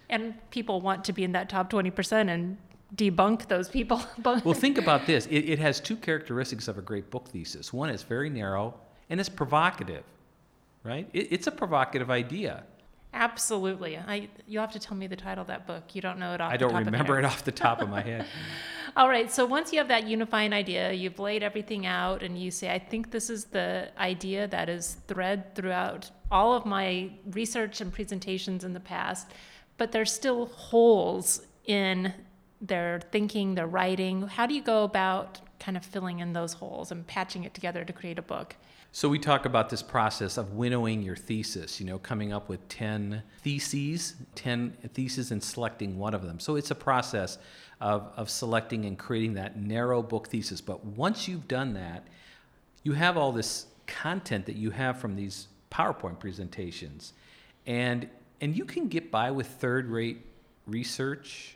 and 0.10 0.34
people 0.50 0.80
want 0.80 1.04
to 1.04 1.12
be 1.12 1.26
in 1.26 1.34
that 1.34 1.50
top 1.50 1.70
20% 1.70 2.30
and 2.30 2.56
debunk 2.96 3.48
those 3.48 3.70
people 3.70 4.02
well 4.24 4.54
think 4.54 4.78
about 4.78 5.06
this 5.08 5.26
it, 5.28 5.50
it 5.50 5.60
has 5.60 5.80
two 5.80 5.96
characteristics 5.96 6.68
of 6.68 6.78
a 6.78 6.82
great 6.82 7.10
book 7.10 7.28
thesis 7.30 7.74
one 7.74 7.90
is 7.90 8.04
very 8.04 8.30
narrow 8.30 8.74
and 9.10 9.20
it's 9.20 9.30
provocative 9.30 10.04
right 10.84 11.10
it, 11.14 11.28
it's 11.32 11.48
a 11.48 11.52
provocative 11.52 12.12
idea 12.12 12.64
Absolutely. 13.14 13.98
I 13.98 14.28
you 14.48 14.60
have 14.60 14.72
to 14.72 14.80
tell 14.80 14.98
me 14.98 15.06
the 15.06 15.16
title 15.16 15.44
of 15.44 15.48
that 15.48 15.68
book. 15.68 15.94
You 15.94 16.02
don't 16.02 16.18
know 16.18 16.34
it 16.34 16.42
off. 16.42 16.52
I 16.52 16.58
don't 16.58 16.74
remember 16.74 17.20
it 17.20 17.26
off 17.26 17.44
the 17.44 17.52
top 17.52 17.82
of 17.82 17.90
my 17.90 18.02
head. 18.02 18.26
Mm. 18.84 18.98
All 18.98 19.10
right. 19.10 19.32
So 19.32 19.46
once 19.46 19.72
you 19.72 19.80
have 19.80 19.88
that 19.88 20.08
unifying 20.08 20.54
idea, 20.54 20.92
you've 20.92 21.18
laid 21.18 21.42
everything 21.42 21.86
out, 21.86 22.22
and 22.22 22.38
you 22.38 22.52
say, 22.52 22.72
"I 22.72 22.78
think 22.78 23.12
this 23.12 23.30
is 23.30 23.46
the 23.46 23.90
idea 23.98 24.48
that 24.48 24.70
is 24.70 24.98
thread 25.08 25.56
throughout 25.56 26.12
all 26.30 26.54
of 26.54 26.66
my 26.66 27.12
research 27.32 27.82
and 27.82 27.92
presentations 27.92 28.64
in 28.64 28.74
the 28.74 28.80
past." 28.80 29.32
But 29.78 29.92
there's 29.92 30.12
still 30.12 30.48
holes 30.48 31.48
in 31.66 32.14
their 32.64 33.02
thinking, 33.12 33.56
their 33.56 33.68
writing. 33.68 34.24
How 34.24 34.48
do 34.48 34.56
you 34.56 34.64
go 34.64 34.86
about 34.86 35.42
kind 35.60 35.78
of 35.78 35.86
filling 35.86 36.20
in 36.20 36.34
those 36.34 36.54
holes 36.54 36.92
and 36.92 37.06
patching 37.06 37.44
it 37.44 37.54
together 37.54 37.84
to 37.84 37.94
create 37.94 38.18
a 38.18 38.24
book? 38.24 38.56
So 38.94 39.10
we 39.10 39.20
talk 39.20 39.46
about 39.46 39.70
this 39.70 39.82
process 39.82 40.38
of 40.38 40.54
winnowing 40.54 41.02
your 41.02 41.16
thesis, 41.16 41.80
you 41.80 41.86
know, 41.86 41.98
coming 41.98 42.32
up 42.32 42.48
with 42.48 42.68
10 42.70 43.24
theses, 43.42 44.16
10 44.36 44.78
theses 44.94 45.32
and 45.32 45.44
selecting 45.44 45.98
one 45.98 46.14
of 46.14 46.22
them. 46.22 46.40
So 46.40 46.56
it's 46.56 46.72
a 46.72 46.76
process 46.76 47.38
of, 47.82 48.12
of 48.16 48.30
selecting 48.30 48.86
and 48.86 48.98
creating 48.98 49.34
that 49.34 49.58
narrow 49.58 50.02
book 50.04 50.28
thesis. 50.28 50.62
But 50.62 50.86
once 50.86 51.28
you've 51.28 51.48
done 51.48 51.74
that, 51.74 52.08
you 52.84 52.94
have 52.94 53.18
all 53.18 53.32
this 53.32 53.66
content 53.88 54.46
that 54.46 54.56
you 54.56 54.70
have 54.70 55.00
from 55.00 55.16
these 55.16 55.48
PowerPoint 55.72 56.20
presentations. 56.20 57.14
And 57.66 58.08
and 58.42 58.58
you 58.58 58.66
can 58.66 58.90
get 58.90 59.10
by 59.10 59.32
with 59.32 59.48
third-rate 59.48 60.20
research 60.68 61.56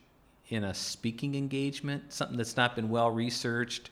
in 0.49 0.63
a 0.63 0.73
speaking 0.73 1.35
engagement, 1.35 2.13
something 2.13 2.37
that's 2.37 2.57
not 2.57 2.75
been 2.75 2.89
well 2.89 3.11
researched. 3.11 3.89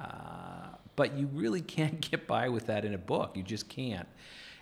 Uh, 0.00 0.68
but 0.96 1.14
you 1.14 1.26
really 1.28 1.60
can't 1.76 2.00
get 2.00 2.26
by 2.26 2.48
with 2.48 2.66
that 2.66 2.84
in 2.84 2.94
a 2.94 2.98
book. 2.98 3.36
You 3.36 3.42
just 3.42 3.68
can't. 3.68 4.08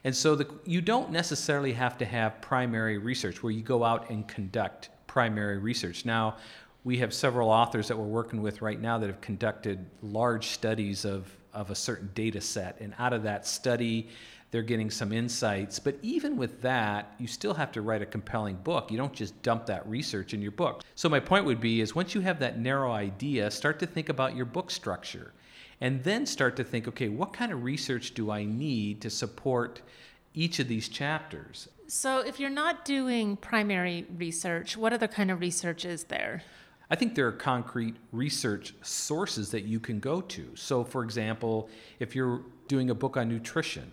And 0.04 0.14
so 0.14 0.36
the, 0.36 0.48
you 0.64 0.80
don't 0.80 1.10
necessarily 1.10 1.72
have 1.72 1.98
to 1.98 2.04
have 2.04 2.40
primary 2.40 2.98
research 2.98 3.42
where 3.42 3.52
you 3.52 3.62
go 3.62 3.82
out 3.82 4.08
and 4.08 4.26
conduct 4.28 4.90
primary 5.06 5.58
research. 5.58 6.04
Now, 6.04 6.36
we 6.84 6.98
have 6.98 7.12
several 7.12 7.50
authors 7.50 7.88
that 7.88 7.96
we're 7.96 8.04
working 8.04 8.40
with 8.40 8.62
right 8.62 8.80
now 8.80 8.98
that 8.98 9.08
have 9.08 9.20
conducted 9.20 9.84
large 10.02 10.48
studies 10.50 11.04
of, 11.04 11.36
of 11.52 11.70
a 11.70 11.74
certain 11.74 12.08
data 12.14 12.40
set. 12.40 12.80
And 12.80 12.94
out 12.98 13.12
of 13.12 13.24
that 13.24 13.44
study, 13.44 14.08
they're 14.50 14.62
getting 14.62 14.90
some 14.90 15.12
insights. 15.12 15.78
But 15.78 15.98
even 16.02 16.36
with 16.36 16.62
that, 16.62 17.14
you 17.18 17.26
still 17.26 17.54
have 17.54 17.72
to 17.72 17.82
write 17.82 18.02
a 18.02 18.06
compelling 18.06 18.56
book. 18.56 18.90
You 18.90 18.96
don't 18.96 19.12
just 19.12 19.40
dump 19.42 19.66
that 19.66 19.86
research 19.88 20.34
in 20.34 20.42
your 20.42 20.52
book. 20.52 20.82
So 20.94 21.08
my 21.08 21.20
point 21.20 21.44
would 21.44 21.60
be 21.60 21.80
is 21.80 21.94
once 21.94 22.14
you 22.14 22.20
have 22.20 22.38
that 22.40 22.58
narrow 22.58 22.92
idea, 22.92 23.50
start 23.50 23.78
to 23.80 23.86
think 23.86 24.08
about 24.08 24.36
your 24.36 24.46
book 24.46 24.70
structure 24.70 25.32
and 25.80 26.02
then 26.04 26.26
start 26.26 26.56
to 26.56 26.64
think 26.64 26.88
okay, 26.88 27.08
what 27.08 27.32
kind 27.32 27.52
of 27.52 27.64
research 27.64 28.14
do 28.14 28.30
I 28.30 28.44
need 28.44 29.00
to 29.02 29.10
support 29.10 29.82
each 30.34 30.58
of 30.58 30.68
these 30.68 30.88
chapters? 30.88 31.68
So, 31.88 32.20
if 32.20 32.40
you're 32.40 32.50
not 32.50 32.84
doing 32.84 33.36
primary 33.36 34.06
research, 34.16 34.76
what 34.76 34.92
other 34.92 35.06
kind 35.06 35.30
of 35.30 35.40
research 35.40 35.84
is 35.84 36.04
there? 36.04 36.42
I 36.90 36.96
think 36.96 37.14
there 37.14 37.26
are 37.26 37.32
concrete 37.32 37.96
research 38.12 38.74
sources 38.82 39.50
that 39.50 39.64
you 39.64 39.80
can 39.80 40.00
go 40.00 40.20
to. 40.20 40.50
So, 40.54 40.84
for 40.84 41.02
example, 41.04 41.68
if 42.00 42.14
you're 42.14 42.42
doing 42.68 42.90
a 42.90 42.94
book 42.94 43.16
on 43.16 43.28
nutrition, 43.28 43.90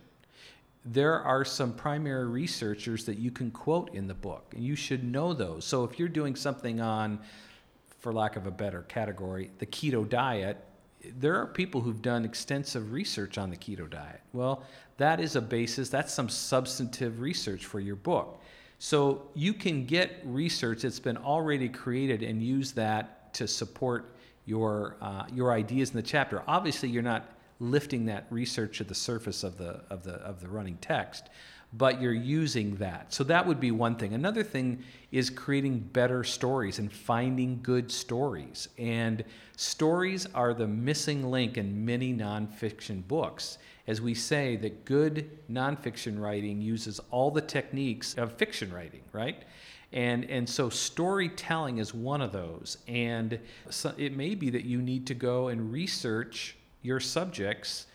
there 0.85 1.21
are 1.21 1.45
some 1.45 1.73
primary 1.73 2.27
researchers 2.27 3.05
that 3.05 3.17
you 3.17 3.31
can 3.31 3.51
quote 3.51 3.93
in 3.93 4.07
the 4.07 4.13
book, 4.13 4.53
and 4.55 4.63
you 4.63 4.75
should 4.75 5.03
know 5.03 5.33
those. 5.33 5.65
So, 5.65 5.83
if 5.83 5.97
you're 5.97 6.09
doing 6.09 6.35
something 6.35 6.81
on, 6.81 7.19
for 7.99 8.11
lack 8.11 8.35
of 8.35 8.47
a 8.47 8.51
better 8.51 8.81
category, 8.83 9.49
the 9.59 9.65
keto 9.65 10.07
diet, 10.07 10.57
there 11.19 11.35
are 11.35 11.47
people 11.47 11.81
who've 11.81 12.01
done 12.01 12.25
extensive 12.25 12.91
research 12.91 13.37
on 13.37 13.49
the 13.49 13.57
keto 13.57 13.89
diet. 13.89 14.21
Well, 14.33 14.63
that 14.97 15.19
is 15.19 15.35
a 15.35 15.41
basis, 15.41 15.89
that's 15.89 16.13
some 16.13 16.29
substantive 16.29 17.19
research 17.19 17.65
for 17.65 17.79
your 17.79 17.95
book. 17.95 18.41
So 18.79 19.21
you 19.33 19.53
can 19.53 19.85
get 19.85 20.19
research 20.25 20.81
that's 20.81 20.99
been 20.99 21.17
already 21.17 21.69
created 21.69 22.23
and 22.23 22.43
use 22.43 22.73
that 22.73 23.33
to 23.35 23.47
support 23.47 24.13
your, 24.45 24.97
uh, 25.01 25.23
your 25.33 25.53
ideas 25.53 25.91
in 25.91 25.95
the 25.95 26.03
chapter. 26.03 26.43
Obviously, 26.47 26.89
you're 26.89 27.01
not 27.01 27.29
lifting 27.63 28.05
that 28.05 28.27
research 28.29 28.77
to 28.77 28.83
the 28.83 28.95
surface 28.95 29.43
of 29.43 29.57
the, 29.57 29.81
of 29.89 30.03
the, 30.03 30.13
of 30.15 30.41
the 30.41 30.47
running 30.47 30.77
text, 30.77 31.29
but 31.75 31.99
you're 31.99 32.13
using 32.13 32.75
that. 32.75 33.11
So 33.11 33.23
that 33.23 33.47
would 33.47 33.59
be 33.59 33.71
one 33.71 33.95
thing. 33.95 34.13
Another 34.13 34.43
thing 34.43 34.83
is 35.11 35.29
creating 35.29 35.79
better 35.79 36.23
stories 36.23 36.77
and 36.77 36.91
finding 36.91 37.59
good 37.63 37.91
stories. 37.91 38.69
And 38.77 39.23
stories 39.57 40.27
are 40.35 40.53
the 40.53 40.67
missing 40.67 41.31
link 41.31 41.57
in 41.57 41.83
many 41.83 42.13
nonfiction 42.13 43.07
books. 43.07 43.57
As 43.87 44.01
we 44.01 44.13
say, 44.13 44.55
that 44.57 44.85
good 44.85 45.29
nonfiction 45.51 46.19
writing 46.19 46.61
uses 46.61 46.99
all 47.09 47.31
the 47.31 47.41
techniques 47.41 48.13
of 48.15 48.33
fiction 48.33 48.71
writing, 48.71 49.01
right? 49.11 49.43
And, 49.91 50.25
and 50.25 50.47
so 50.47 50.69
storytelling 50.69 51.79
is 51.79 51.93
one 51.93 52.21
of 52.21 52.31
those. 52.31 52.77
And 52.87 53.39
so 53.69 53.93
it 53.97 54.15
may 54.15 54.35
be 54.35 54.49
that 54.51 54.63
you 54.63 54.81
need 54.81 55.07
to 55.07 55.13
go 55.13 55.47
and 55.47 55.71
research 55.71 56.55
your 56.83 56.99
subjects 56.99 57.87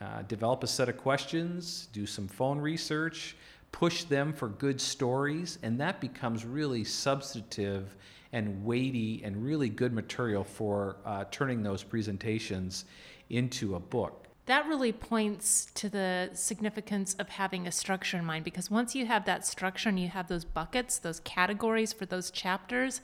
uh, 0.00 0.22
develop 0.22 0.62
a 0.62 0.66
set 0.66 0.88
of 0.88 0.96
questions, 0.96 1.88
do 1.92 2.06
some 2.06 2.28
phone 2.28 2.58
research, 2.58 3.36
push 3.72 4.04
them 4.04 4.32
for 4.32 4.48
good 4.48 4.80
stories, 4.80 5.58
and 5.62 5.80
that 5.80 6.00
becomes 6.00 6.44
really 6.44 6.84
substantive 6.84 7.96
and 8.32 8.64
weighty 8.64 9.22
and 9.24 9.44
really 9.44 9.68
good 9.68 9.92
material 9.92 10.44
for 10.44 10.96
uh, 11.04 11.24
turning 11.30 11.62
those 11.62 11.82
presentations 11.82 12.84
into 13.30 13.74
a 13.74 13.80
book 13.80 14.24
that 14.46 14.66
really 14.66 14.92
points 14.92 15.68
to 15.74 15.88
the 15.88 16.28
significance 16.34 17.14
of 17.14 17.30
having 17.30 17.66
a 17.66 17.72
structure 17.72 18.18
in 18.18 18.24
mind 18.26 18.44
because 18.44 18.70
once 18.70 18.94
you 18.94 19.06
have 19.06 19.24
that 19.24 19.46
structure 19.46 19.88
and 19.88 19.98
you 19.98 20.08
have 20.08 20.28
those 20.28 20.44
buckets, 20.44 20.98
those 20.98 21.20
categories 21.20 21.94
for 21.94 22.04
those 22.04 22.30
chapters, 22.30 23.00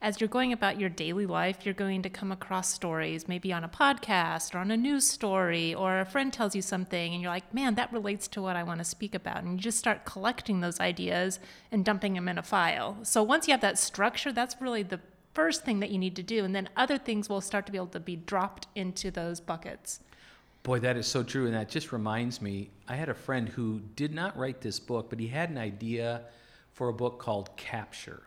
as 0.00 0.20
you're 0.20 0.28
going 0.28 0.52
about 0.52 0.78
your 0.78 0.88
daily 0.88 1.26
life, 1.26 1.64
you're 1.64 1.74
going 1.74 2.02
to 2.02 2.08
come 2.08 2.30
across 2.30 2.72
stories, 2.72 3.26
maybe 3.26 3.52
on 3.52 3.64
a 3.64 3.68
podcast 3.68 4.54
or 4.54 4.58
on 4.58 4.70
a 4.70 4.76
news 4.76 5.04
story, 5.04 5.74
or 5.74 5.98
a 5.98 6.06
friend 6.06 6.32
tells 6.32 6.54
you 6.54 6.62
something 6.62 7.12
and 7.12 7.20
you're 7.20 7.30
like, 7.30 7.52
man, 7.52 7.74
that 7.74 7.92
relates 7.92 8.28
to 8.28 8.40
what 8.40 8.54
I 8.54 8.62
want 8.62 8.78
to 8.78 8.84
speak 8.84 9.16
about. 9.16 9.42
And 9.42 9.54
you 9.54 9.58
just 9.58 9.78
start 9.78 10.04
collecting 10.04 10.60
those 10.60 10.78
ideas 10.78 11.40
and 11.72 11.84
dumping 11.84 12.14
them 12.14 12.28
in 12.28 12.38
a 12.38 12.42
file. 12.42 12.98
So 13.02 13.20
once 13.20 13.48
you 13.48 13.52
have 13.52 13.62
that 13.62 13.78
structure, 13.78 14.32
that's 14.32 14.60
really 14.60 14.84
the 14.84 15.00
first 15.32 15.64
thing 15.64 15.80
that 15.80 15.90
you 15.90 15.98
need 15.98 16.14
to 16.14 16.22
do. 16.22 16.44
And 16.44 16.54
then 16.54 16.68
other 16.76 16.98
things 16.98 17.28
will 17.28 17.40
start 17.40 17.66
to 17.66 17.72
be 17.72 17.78
able 17.78 17.88
to 17.88 18.00
be 18.00 18.14
dropped 18.14 18.68
into 18.76 19.10
those 19.10 19.40
buckets. 19.40 19.98
Boy, 20.64 20.78
that 20.78 20.96
is 20.96 21.06
so 21.06 21.22
true. 21.22 21.44
And 21.44 21.54
that 21.54 21.68
just 21.68 21.92
reminds 21.92 22.40
me 22.40 22.70
I 22.88 22.96
had 22.96 23.10
a 23.10 23.14
friend 23.14 23.48
who 23.48 23.80
did 23.96 24.14
not 24.14 24.36
write 24.36 24.62
this 24.62 24.80
book, 24.80 25.10
but 25.10 25.20
he 25.20 25.28
had 25.28 25.50
an 25.50 25.58
idea 25.58 26.22
for 26.72 26.88
a 26.88 26.92
book 26.92 27.18
called 27.18 27.54
Capture. 27.56 28.22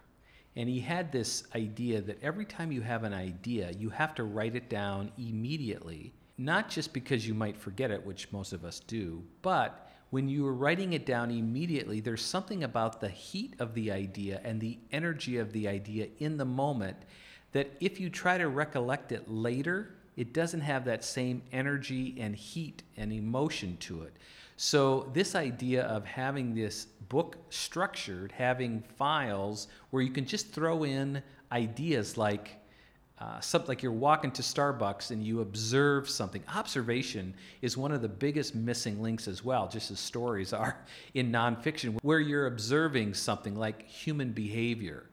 And 0.56 0.70
he 0.70 0.80
had 0.80 1.12
this 1.12 1.44
idea 1.56 2.00
that 2.02 2.24
every 2.24 2.46
time 2.46 2.72
you 2.72 2.82
have 2.82 3.04
an 3.04 3.14
idea, 3.14 3.72
you 3.72 3.90
have 3.90 4.14
to 4.16 4.24
write 4.24 4.56
it 4.56 4.70
down 4.70 5.12
immediately, 5.18 6.14
not 6.38 6.70
just 6.70 6.94
because 6.94 7.28
you 7.28 7.34
might 7.34 7.58
forget 7.58 7.90
it, 7.90 8.06
which 8.06 8.32
most 8.32 8.54
of 8.54 8.64
us 8.64 8.82
do, 8.82 9.24
but 9.42 9.90
when 10.12 10.30
you 10.30 10.48
are 10.48 10.54
writing 10.54 10.94
it 10.94 11.06
down 11.06 11.32
immediately, 11.32 12.00
there's 12.00 12.24
something 12.24 12.64
about 12.64 13.02
the 13.02 13.10
heat 13.10 13.56
of 13.60 13.74
the 13.74 13.92
idea 13.92 14.42
and 14.44 14.62
the 14.62 14.78
energy 14.92 15.38
of 15.38 15.52
the 15.52 15.68
idea 15.68 16.08
in 16.20 16.38
the 16.38 16.46
moment 16.46 16.98
that 17.52 17.72
if 17.80 18.00
you 18.00 18.10
try 18.10 18.38
to 18.38 18.48
recollect 18.48 19.12
it 19.12 19.30
later, 19.30 19.97
it 20.18 20.34
doesn't 20.34 20.62
have 20.62 20.84
that 20.86 21.04
same 21.06 21.44
energy 21.54 22.16
and 22.20 22.36
heat 22.36 22.84
and 22.98 23.14
emotion 23.14 23.78
to 23.78 24.02
it. 24.02 24.14
So, 24.58 25.12
this 25.14 25.36
idea 25.36 25.84
of 25.84 26.04
having 26.04 26.56
this 26.56 26.86
book 27.10 27.38
structured, 27.52 28.32
having 28.32 28.82
files 28.98 29.68
where 29.92 30.02
you 30.02 30.10
can 30.10 30.26
just 30.26 30.52
throw 30.52 30.84
in 30.84 31.22
ideas 31.52 32.18
like, 32.18 32.60
uh, 33.20 33.40
something 33.40 33.68
like 33.68 33.84
you're 33.84 33.92
walking 33.92 34.32
to 34.32 34.42
Starbucks 34.42 35.12
and 35.12 35.24
you 35.24 35.42
observe 35.42 36.10
something. 36.10 36.44
Observation 36.54 37.36
is 37.62 37.78
one 37.78 37.92
of 37.92 38.02
the 38.02 38.10
biggest 38.10 38.56
missing 38.56 39.02
links 39.02 39.28
as 39.28 39.44
well, 39.44 39.68
just 39.68 39.92
as 39.92 40.00
stories 40.00 40.54
are 40.54 40.84
in 41.14 41.32
nonfiction, 41.32 41.96
where 42.02 42.20
you're 42.20 42.48
observing 42.48 43.14
something 43.14 43.56
like 43.56 43.88
human 43.88 44.32
behavior. 44.32 45.06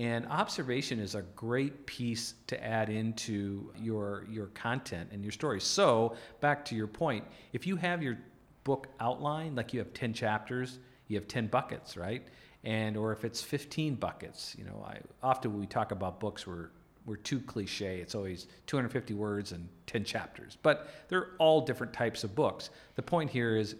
And 0.00 0.26
observation 0.28 0.98
is 0.98 1.14
a 1.14 1.20
great 1.36 1.84
piece 1.84 2.32
to 2.46 2.64
add 2.64 2.88
into 2.88 3.70
your 3.76 4.24
your 4.30 4.46
content 4.46 5.10
and 5.12 5.22
your 5.22 5.30
story. 5.30 5.60
So 5.60 6.16
back 6.40 6.64
to 6.66 6.74
your 6.74 6.86
point, 6.86 7.22
if 7.52 7.66
you 7.66 7.76
have 7.76 8.02
your 8.02 8.16
book 8.64 8.86
outline, 8.98 9.54
like 9.54 9.74
you 9.74 9.78
have 9.78 9.92
10 9.92 10.14
chapters, 10.14 10.78
you 11.08 11.18
have 11.18 11.28
10 11.28 11.48
buckets, 11.48 11.98
right? 11.98 12.26
And 12.64 12.96
or 12.96 13.12
if 13.12 13.26
it's 13.26 13.42
15 13.42 13.96
buckets, 13.96 14.56
you 14.58 14.64
know, 14.64 14.82
I 14.88 15.00
often 15.22 15.60
we 15.60 15.66
talk 15.66 15.92
about 15.92 16.18
books 16.18 16.46
we're 16.46 16.70
we're 17.04 17.16
too 17.16 17.40
cliche. 17.40 18.00
It's 18.00 18.14
always 18.14 18.46
250 18.68 19.12
words 19.12 19.52
and 19.52 19.68
10 19.86 20.04
chapters. 20.04 20.56
But 20.62 20.88
they're 21.08 21.32
all 21.38 21.60
different 21.60 21.92
types 21.92 22.24
of 22.24 22.34
books. 22.34 22.70
The 22.94 23.02
point 23.02 23.28
here 23.28 23.54
is 23.54 23.76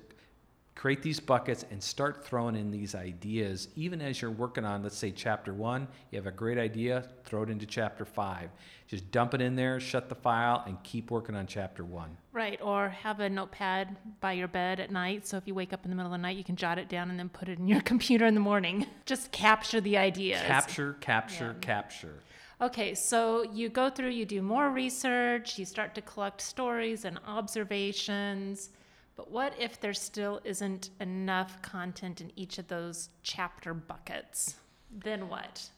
create 0.81 1.03
these 1.03 1.21
buckets 1.21 1.67
and 1.71 1.83
start 1.83 2.25
throwing 2.25 2.57
in 2.57 2.71
these 2.71 2.95
ideas 2.95 3.69
even 3.77 4.01
as 4.01 4.23
you're 4.23 4.31
working 4.31 4.65
on 4.65 4.83
let's 4.83 4.97
say 4.97 5.11
chapter 5.11 5.53
1 5.53 5.87
you 6.11 6.17
have 6.17 6.27
a 6.27 6.31
great 6.31 6.57
idea 6.57 7.07
throw 7.23 7.43
it 7.43 7.51
into 7.51 7.67
chapter 7.67 8.07
5 8.07 8.49
just 8.87 9.11
dump 9.11 9.35
it 9.35 9.43
in 9.43 9.57
there 9.57 9.79
shut 9.79 10.09
the 10.09 10.15
file 10.15 10.65
and 10.67 10.83
keep 10.83 11.11
working 11.11 11.35
on 11.35 11.47
chapter 11.47 11.85
1 11.85 12.17
Right, 12.33 12.59
or 12.63 12.89
have 12.89 13.21
a 13.21 13.29
notepad 13.29 13.95
by 14.23 14.33
your 14.33 14.49
bed 14.49 14.81
at 14.81 14.91
night 14.91 15.27
so 15.27 15.37
if 15.37 15.47
you 15.47 15.55
wake 15.55 15.75
up 15.75 15.85
in 15.85 15.91
the 15.91 15.97
middle 15.97 16.15
of 16.15 16.19
the 16.19 16.23
night 16.23 16.39
you 16.39 16.45
can 16.45 16.57
jot 16.57 16.79
it 16.79 16.89
down 16.89 17.11
and 17.11 17.19
then 17.19 17.29
put 17.29 17.51
it 17.51 17.59
in 17.59 17.69
your 17.69 17.81
computer 17.93 18.25
in 18.25 18.33
the 18.33 18.41
morning. 18.41 18.87
Just 19.05 19.33
capture 19.33 19.83
the 19.83 19.99
ideas. 19.99 20.41
capture 20.41 20.97
capture 21.01 21.57
capture 21.61 22.15
Okay, 22.63 22.95
so 22.95 23.43
you 23.43 23.71
go 23.71 23.89
through, 23.89 24.11
you 24.11 24.27
do 24.27 24.43
more 24.43 24.69
research, 24.69 25.59
you 25.59 25.65
start 25.65 25.95
to 25.95 26.03
collect 26.03 26.43
stories 26.43 27.07
and 27.07 27.19
observations. 27.27 28.69
But 29.17 29.31
what 29.31 29.55
if 29.59 29.81
there 29.81 29.95
still 29.95 30.41
isn't 30.45 30.91
enough 31.01 31.61
content 31.63 32.21
in 32.21 32.33
each 32.37 32.59
of 32.59 32.69
those 32.69 33.11
chapter 33.23 33.75
buckets? 33.75 34.57
Then 34.91 35.29
what? 35.29 35.69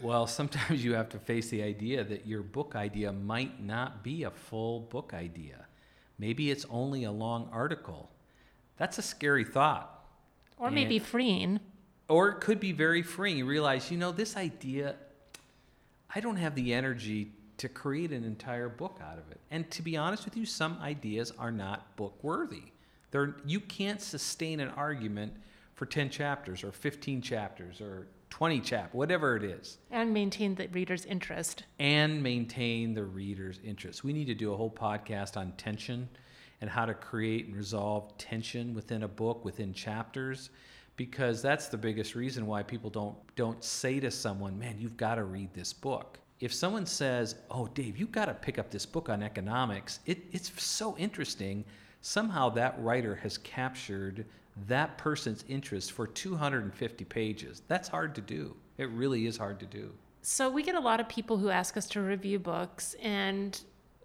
Well, 0.00 0.26
sometimes 0.26 0.84
you 0.84 0.94
have 0.94 1.08
to 1.10 1.18
face 1.18 1.48
the 1.48 1.62
idea 1.62 2.04
that 2.04 2.26
your 2.26 2.42
book 2.42 2.74
idea 2.74 3.12
might 3.12 3.62
not 3.62 4.02
be 4.02 4.22
a 4.22 4.30
full 4.30 4.80
book 4.80 5.12
idea. 5.14 5.66
Maybe 6.18 6.50
it's 6.50 6.66
only 6.70 7.04
a 7.04 7.12
long 7.12 7.48
article. 7.52 8.10
That's 8.76 8.98
a 8.98 9.02
scary 9.02 9.44
thought. 9.44 10.04
Or 10.58 10.70
maybe 10.70 10.98
freeing. 10.98 11.60
Or 12.08 12.28
it 12.28 12.40
could 12.40 12.60
be 12.60 12.72
very 12.72 13.02
freeing. 13.02 13.38
You 13.38 13.46
realize, 13.46 13.90
you 13.90 13.98
know, 13.98 14.12
this 14.12 14.36
idea, 14.36 14.96
I 16.14 16.20
don't 16.20 16.36
have 16.36 16.54
the 16.54 16.72
energy 16.72 17.32
to 17.58 17.68
create 17.68 18.12
an 18.12 18.24
entire 18.24 18.68
book 18.68 18.98
out 19.02 19.18
of 19.18 19.30
it. 19.30 19.40
And 19.50 19.70
to 19.70 19.82
be 19.82 19.96
honest 19.96 20.24
with 20.24 20.36
you, 20.36 20.46
some 20.46 20.78
ideas 20.80 21.32
are 21.38 21.52
not 21.52 21.96
book 21.96 22.18
worthy. 22.22 22.71
You 23.44 23.60
can't 23.60 24.00
sustain 24.00 24.60
an 24.60 24.68
argument 24.70 25.34
for 25.74 25.86
10 25.86 26.10
chapters 26.10 26.64
or 26.64 26.72
15 26.72 27.22
chapters 27.22 27.80
or 27.80 28.06
20 28.30 28.60
chapters, 28.60 28.94
whatever 28.94 29.36
it 29.36 29.42
is 29.44 29.78
And 29.90 30.14
maintain 30.14 30.54
the 30.54 30.68
reader's 30.68 31.04
interest. 31.04 31.64
and 31.78 32.22
maintain 32.22 32.94
the 32.94 33.04
reader's 33.04 33.58
interest. 33.62 34.04
We 34.04 34.12
need 34.12 34.26
to 34.26 34.34
do 34.34 34.52
a 34.52 34.56
whole 34.56 34.70
podcast 34.70 35.36
on 35.36 35.52
tension 35.52 36.08
and 36.60 36.70
how 36.70 36.86
to 36.86 36.94
create 36.94 37.46
and 37.46 37.56
resolve 37.56 38.16
tension 38.18 38.72
within 38.74 39.02
a 39.02 39.08
book, 39.08 39.44
within 39.44 39.74
chapters, 39.74 40.50
because 40.96 41.42
that's 41.42 41.68
the 41.68 41.76
biggest 41.76 42.14
reason 42.14 42.46
why 42.46 42.62
people 42.62 42.88
don't 42.88 43.16
don't 43.36 43.62
say 43.64 43.98
to 44.00 44.10
someone, 44.10 44.58
"Man, 44.58 44.78
you've 44.78 44.96
got 44.96 45.16
to 45.16 45.24
read 45.24 45.52
this 45.52 45.72
book." 45.72 46.18
If 46.40 46.52
someone 46.54 46.86
says, 46.86 47.34
"Oh, 47.50 47.66
Dave, 47.68 47.98
you've 47.98 48.12
got 48.12 48.26
to 48.26 48.34
pick 48.34 48.58
up 48.58 48.70
this 48.70 48.86
book 48.86 49.08
on 49.08 49.22
economics," 49.22 50.00
it, 50.06 50.18
it's 50.32 50.50
so 50.62 50.96
interesting. 50.96 51.64
Somehow 52.02 52.50
that 52.50 52.74
writer 52.82 53.14
has 53.16 53.38
captured 53.38 54.26
that 54.66 54.98
person's 54.98 55.44
interest 55.48 55.92
for 55.92 56.06
250 56.06 57.04
pages. 57.04 57.62
That's 57.68 57.88
hard 57.88 58.14
to 58.16 58.20
do. 58.20 58.54
It 58.76 58.90
really 58.90 59.26
is 59.26 59.36
hard 59.36 59.60
to 59.60 59.66
do. 59.66 59.92
So 60.20 60.50
we 60.50 60.62
get 60.62 60.74
a 60.74 60.80
lot 60.80 61.00
of 61.00 61.08
people 61.08 61.38
who 61.38 61.48
ask 61.48 61.76
us 61.76 61.86
to 61.90 62.00
review 62.00 62.38
books, 62.38 62.94
and 63.00 63.58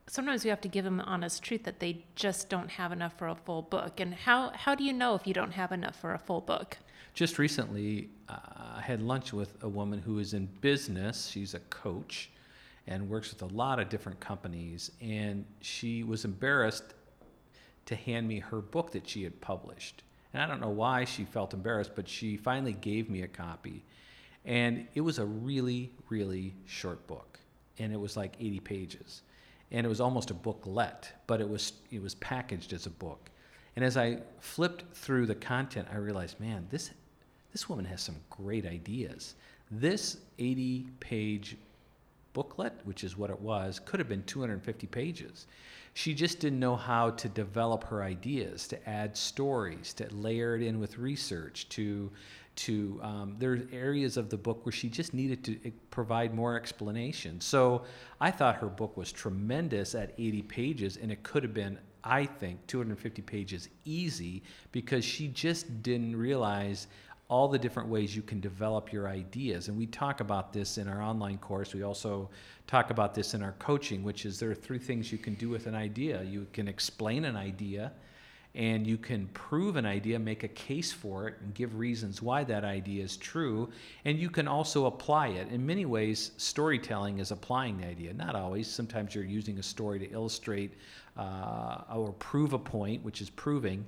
sometimes 0.07 0.43
we 0.43 0.49
have 0.49 0.61
to 0.61 0.67
give 0.67 0.85
them 0.85 0.97
the 0.97 1.03
honest 1.03 1.43
truth 1.43 1.63
that 1.63 1.79
they 1.79 2.05
just 2.15 2.49
don't 2.49 2.69
have 2.69 2.91
enough 2.91 3.17
for 3.17 3.27
a 3.27 3.35
full 3.35 3.63
book. 3.63 3.99
And 3.99 4.13
how, 4.13 4.51
how 4.55 4.73
do 4.73 4.83
you 4.83 4.93
know 4.93 5.15
if 5.15 5.27
you 5.27 5.33
don't 5.33 5.51
have 5.51 5.71
enough 5.71 5.95
for 5.95 6.13
a 6.13 6.19
full 6.19 6.41
book? 6.41 6.77
Just 7.13 7.39
recently, 7.39 8.09
uh, 8.29 8.37
I 8.77 8.81
had 8.81 9.01
lunch 9.01 9.33
with 9.33 9.61
a 9.63 9.69
woman 9.69 9.99
who 9.99 10.19
is 10.19 10.33
in 10.33 10.47
business. 10.61 11.27
She's 11.27 11.55
a 11.55 11.59
coach 11.59 12.29
and 12.85 13.09
works 13.09 13.31
with 13.31 13.41
a 13.41 13.53
lot 13.53 13.79
of 13.79 13.89
different 13.89 14.19
companies. 14.19 14.91
And 15.01 15.45
she 15.61 16.03
was 16.03 16.25
embarrassed 16.25 16.93
to 17.87 17.95
hand 17.95 18.27
me 18.27 18.39
her 18.39 18.61
book 18.61 18.91
that 18.91 19.07
she 19.07 19.23
had 19.23 19.41
published. 19.41 20.03
And 20.33 20.43
I 20.43 20.47
don't 20.47 20.61
know 20.61 20.69
why 20.69 21.05
she 21.05 21.25
felt 21.25 21.53
embarrassed, 21.53 21.91
but 21.95 22.07
she 22.07 22.37
finally 22.37 22.73
gave 22.73 23.09
me 23.09 23.23
a 23.23 23.27
copy. 23.27 23.83
And 24.45 24.87
it 24.93 25.01
was 25.01 25.19
a 25.19 25.25
really, 25.25 25.91
really 26.09 26.53
short 26.65 27.05
book. 27.07 27.39
And 27.79 27.91
it 27.91 27.99
was 27.99 28.15
like 28.15 28.35
80 28.39 28.59
pages. 28.61 29.21
And 29.71 29.85
it 29.85 29.89
was 29.89 29.99
almost 29.99 30.31
a 30.31 30.33
booklet, 30.33 31.11
but 31.27 31.41
it 31.41 31.49
was, 31.49 31.73
it 31.91 32.01
was 32.01 32.15
packaged 32.15 32.73
as 32.73 32.85
a 32.85 32.89
book. 32.91 33.29
And 33.75 33.83
as 33.83 33.97
I 33.97 34.19
flipped 34.39 34.95
through 34.95 35.25
the 35.27 35.35
content, 35.35 35.87
I 35.91 35.97
realized, 35.97 36.39
man, 36.39 36.67
this, 36.69 36.91
this 37.51 37.69
woman 37.69 37.85
has 37.85 38.01
some 38.01 38.15
great 38.29 38.65
ideas. 38.65 39.35
This 39.69 40.17
80 40.39 40.87
page 40.99 41.57
booklet, 42.37 42.73
which 42.83 43.03
is 43.03 43.17
what 43.17 43.31
it 43.31 43.41
was, 43.41 43.79
could 43.79 43.99
have 43.99 44.07
been 44.07 44.21
250 44.25 44.85
pages. 44.85 45.47
She 45.95 46.13
just 46.13 46.39
didn't 46.39 46.59
know 46.59 46.75
how 46.75 47.09
to 47.09 47.27
develop 47.27 47.83
her 47.85 48.03
ideas, 48.03 48.67
to 48.67 48.77
add 48.87 49.17
stories, 49.17 49.91
to 49.95 50.07
layer 50.13 50.55
it 50.55 50.61
in 50.61 50.79
with 50.79 50.99
research, 50.99 51.67
to 51.69 52.11
to 52.57 52.99
um, 53.01 53.35
there 53.39 53.53
are 53.53 53.61
areas 53.71 54.17
of 54.17 54.29
the 54.29 54.37
book 54.37 54.65
where 54.65 54.73
she 54.73 54.87
just 54.87 55.15
needed 55.15 55.43
to 55.45 55.59
eh, 55.65 55.71
provide 55.89 56.33
more 56.33 56.55
explanation. 56.55 57.41
So 57.41 57.83
I 58.21 58.29
thought 58.29 58.57
her 58.57 58.67
book 58.67 58.97
was 58.97 59.11
tremendous 59.11 59.95
at 59.95 60.13
80 60.19 60.41
pages, 60.43 60.97
and 60.97 61.11
it 61.11 61.23
could 61.23 61.41
have 61.41 61.53
been, 61.55 61.79
I 62.03 62.25
think, 62.25 62.65
250 62.67 63.23
pages 63.23 63.69
easy 63.85 64.43
because 64.71 65.03
she 65.03 65.27
just 65.27 65.81
didn't 65.81 66.15
realize 66.15 66.87
all 67.29 67.49
the 67.49 67.59
different 67.59 67.89
ways 67.89 68.15
you 68.15 68.21
can 68.21 68.39
develop 68.39 68.93
your 68.93 69.07
ideas. 69.07 69.67
And 69.67 69.77
we 69.77 69.85
talk 69.85 70.21
about 70.21 70.53
this 70.53 70.77
in 70.77 70.87
our 70.87 71.01
online 71.01 71.37
course. 71.39 71.73
We 71.73 71.83
also 71.83 72.29
talk 72.67 72.89
about 72.89 73.13
this 73.13 73.33
in 73.33 73.43
our 73.43 73.53
coaching, 73.59 74.01
which 74.03 74.25
is 74.25 74.39
there 74.39 74.49
are 74.49 74.55
three 74.55 74.79
things 74.79 75.11
you 75.11 75.17
can 75.17 75.33
do 75.33 75.49
with 75.49 75.67
an 75.67 75.75
idea. 75.75 76.23
You 76.23 76.47
can 76.53 76.69
explain 76.69 77.25
an 77.25 77.35
idea, 77.35 77.91
and 78.55 78.87
you 78.87 78.97
can 78.97 79.27
prove 79.33 79.75
an 79.75 79.85
idea, 79.85 80.17
make 80.17 80.43
a 80.43 80.47
case 80.47 80.93
for 80.93 81.27
it, 81.27 81.35
and 81.41 81.53
give 81.53 81.77
reasons 81.77 82.21
why 82.21 82.45
that 82.45 82.63
idea 82.63 83.03
is 83.03 83.17
true. 83.17 83.69
And 84.05 84.17
you 84.17 84.29
can 84.29 84.47
also 84.47 84.85
apply 84.85 85.27
it. 85.27 85.49
In 85.49 85.65
many 85.65 85.85
ways, 85.85 86.31
storytelling 86.37 87.19
is 87.19 87.31
applying 87.31 87.77
the 87.77 87.87
idea. 87.87 88.13
Not 88.13 88.35
always. 88.35 88.67
Sometimes 88.67 89.13
you're 89.13 89.25
using 89.25 89.59
a 89.59 89.63
story 89.63 89.99
to 89.99 90.09
illustrate 90.11 90.71
uh, 91.17 91.81
or 91.93 92.13
prove 92.13 92.53
a 92.53 92.59
point, 92.59 93.03
which 93.03 93.21
is 93.21 93.29
proving. 93.29 93.85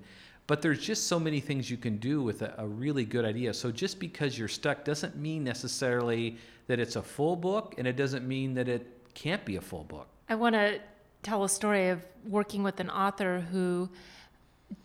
But 0.50 0.64
there's 0.64 0.80
just 0.80 1.06
so 1.06 1.20
many 1.20 1.40
things 1.42 1.70
you 1.70 1.78
can 1.78 1.98
do 1.98 2.24
with 2.24 2.42
a, 2.42 2.56
a, 2.58 2.68
really 2.68 3.06
good 3.06 3.24
idea. 3.24 3.54
So 3.54 3.72
just 3.72 4.00
because 4.00 4.36
you're 4.36 4.48
stuck 4.48 4.84
doesn't 4.84 5.16
mean 5.16 5.44
necessarily 5.44 6.38
that 6.66 6.80
it's 6.80 6.96
a 6.96 7.04
full 7.04 7.36
book, 7.36 7.76
and 7.78 7.86
it 7.86 7.96
doesn't 7.96 8.28
mean 8.28 8.56
that 8.56 8.68
it 8.68 8.88
can't 9.14 9.46
be 9.46 9.58
a 9.58 9.62
full 9.62 9.84
book. 9.84 10.08
I 10.28 10.34
want 10.34 10.56
to 10.56 10.80
tell 11.22 11.44
a 11.44 11.50
story 11.50 11.90
of 11.90 12.04
working 12.28 12.64
with 12.64 12.80
an 12.80 12.90
author 12.90 13.42
who 13.52 13.92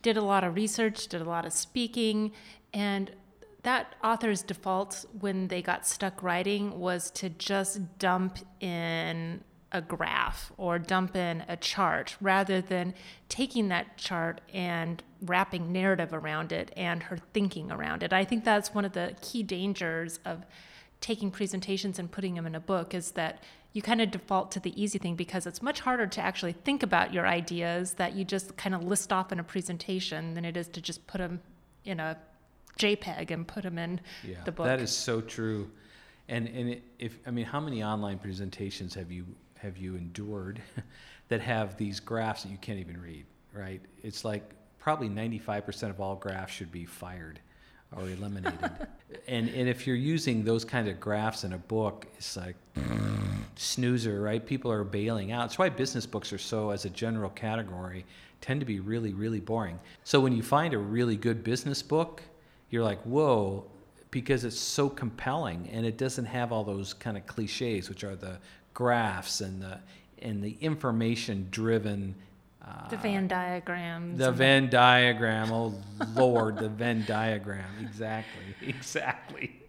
did 0.03 0.17
a 0.17 0.21
lot 0.21 0.43
of 0.43 0.53
research, 0.53 1.07
did 1.07 1.21
a 1.21 1.25
lot 1.25 1.47
of 1.47 1.53
speaking, 1.53 2.31
and 2.71 3.09
that 3.63 3.95
author's 4.03 4.43
default 4.43 5.03
when 5.19 5.47
they 5.47 5.63
got 5.63 5.87
stuck 5.87 6.21
writing 6.21 6.79
was 6.79 7.09
to 7.09 7.29
just 7.29 7.97
dump 7.97 8.37
in 8.59 9.43
a 9.71 9.81
graph 9.81 10.51
or 10.57 10.79
dump 10.79 11.15
in 11.15 11.43
a 11.49 11.57
chart 11.57 12.15
rather 12.21 12.61
than 12.61 12.93
taking 13.27 13.67
that 13.67 13.97
chart 13.97 14.39
and 14.53 15.03
wrapping 15.25 15.71
narrative 15.71 16.13
around 16.13 16.51
it 16.51 16.71
and 16.75 17.03
her 17.03 17.17
thinking 17.33 17.71
around 17.71 18.03
it. 18.03 18.13
I 18.13 18.25
think 18.25 18.43
that's 18.43 18.73
one 18.73 18.85
of 18.85 18.93
the 18.93 19.15
key 19.21 19.43
dangers 19.43 20.19
of 20.25 20.45
taking 21.01 21.31
presentations 21.31 21.99
and 21.99 22.11
putting 22.11 22.35
them 22.35 22.45
in 22.45 22.55
a 22.55 22.59
book 22.59 22.93
is 22.93 23.11
that 23.11 23.43
you 23.73 23.81
kind 23.81 24.01
of 24.01 24.09
default 24.09 24.51
to 24.51 24.59
the 24.59 24.81
easy 24.81 24.97
thing 24.97 25.15
because 25.15 25.45
it's 25.45 25.61
much 25.61 25.81
harder 25.81 26.07
to 26.07 26.21
actually 26.21 26.53
think 26.53 26.81
about 26.81 27.13
your 27.13 27.27
ideas 27.27 27.93
that 27.95 28.15
you 28.15 28.23
just 28.23 28.55
kind 28.55 28.73
of 28.73 28.83
list 28.83 29.11
off 29.11 29.31
in 29.31 29.39
a 29.39 29.43
presentation 29.43 30.33
than 30.33 30.45
it 30.45 30.55
is 30.55 30.67
to 30.69 30.81
just 30.81 31.05
put 31.07 31.17
them 31.17 31.41
in 31.83 31.99
a 31.99 32.17
JPEG 32.79 33.31
and 33.31 33.47
put 33.47 33.63
them 33.63 33.77
in 33.77 33.99
yeah, 34.23 34.37
the 34.45 34.51
book. 34.51 34.65
That 34.65 34.79
is 34.79 34.91
so 34.91 35.21
true. 35.21 35.69
And 36.27 36.47
and 36.47 36.69
it, 36.69 36.83
if 36.99 37.19
I 37.27 37.31
mean, 37.31 37.45
how 37.45 37.59
many 37.59 37.83
online 37.83 38.17
presentations 38.17 38.93
have 38.95 39.11
you 39.11 39.25
have 39.57 39.77
you 39.77 39.95
endured 39.95 40.61
that 41.27 41.41
have 41.41 41.77
these 41.77 41.99
graphs 41.99 42.43
that 42.43 42.49
you 42.49 42.57
can't 42.57 42.79
even 42.79 42.99
read, 42.99 43.25
right? 43.53 43.81
It's 44.03 44.23
like 44.23 44.51
probably 44.85 45.09
95% 45.09 45.89
of 45.89 45.99
all 45.99 46.15
graphs 46.15 46.53
should 46.53 46.71
be 46.71 46.85
fired 46.85 47.39
or 47.97 48.03
eliminated. 48.03 48.59
and 49.27 49.49
and 49.49 49.67
if 49.67 49.87
you're 49.87 49.95
using 49.95 50.43
those 50.43 50.63
kind 50.63 50.87
of 50.87 50.99
graphs 50.99 51.43
in 51.43 51.53
a 51.53 51.57
book, 51.57 52.05
it's 52.19 52.37
like 52.37 52.55
snoozer, 53.55 54.21
right? 54.21 54.45
People 54.45 54.71
are 54.71 54.83
bailing 54.83 55.31
out. 55.31 55.41
That's 55.41 55.57
why 55.57 55.69
business 55.69 56.05
books 56.05 56.31
are 56.31 56.37
so, 56.37 56.69
as 56.69 56.85
a 56.85 56.91
general 56.91 57.31
category, 57.31 58.05
tend 58.41 58.59
to 58.59 58.65
be 58.67 58.79
really, 58.79 59.11
really 59.11 59.39
boring. 59.39 59.79
So 60.03 60.19
when 60.19 60.33
you 60.33 60.43
find 60.43 60.71
a 60.75 60.77
really 60.77 61.17
good 61.17 61.43
business 61.43 61.81
book, 61.81 62.21
you're 62.69 62.83
like, 62.83 63.01
whoa, 63.05 63.65
because 64.11 64.43
it's 64.43 64.59
so 64.59 64.87
compelling 64.87 65.67
and 65.73 65.83
it 65.83 65.97
doesn't 65.97 66.25
have 66.25 66.51
all 66.51 66.63
those 66.63 66.93
kind 66.93 67.17
of 67.17 67.25
cliches, 67.25 67.89
which 67.89 68.03
are 68.03 68.15
the 68.15 68.37
graphs 68.75 69.41
and 69.41 69.63
the 69.63 69.79
and 70.21 70.43
the 70.43 70.55
information 70.61 71.47
driven 71.49 72.13
uh, 72.65 72.87
the 72.89 72.97
Venn 72.97 73.27
diagrams. 73.27 74.17
The 74.17 74.31
Venn 74.31 74.69
diagram. 74.69 75.51
Oh 75.51 75.73
Lord, 76.15 76.57
the 76.57 76.69
Venn 76.69 77.05
diagram. 77.07 77.69
Exactly. 77.81 78.41
Exactly. 78.67 79.61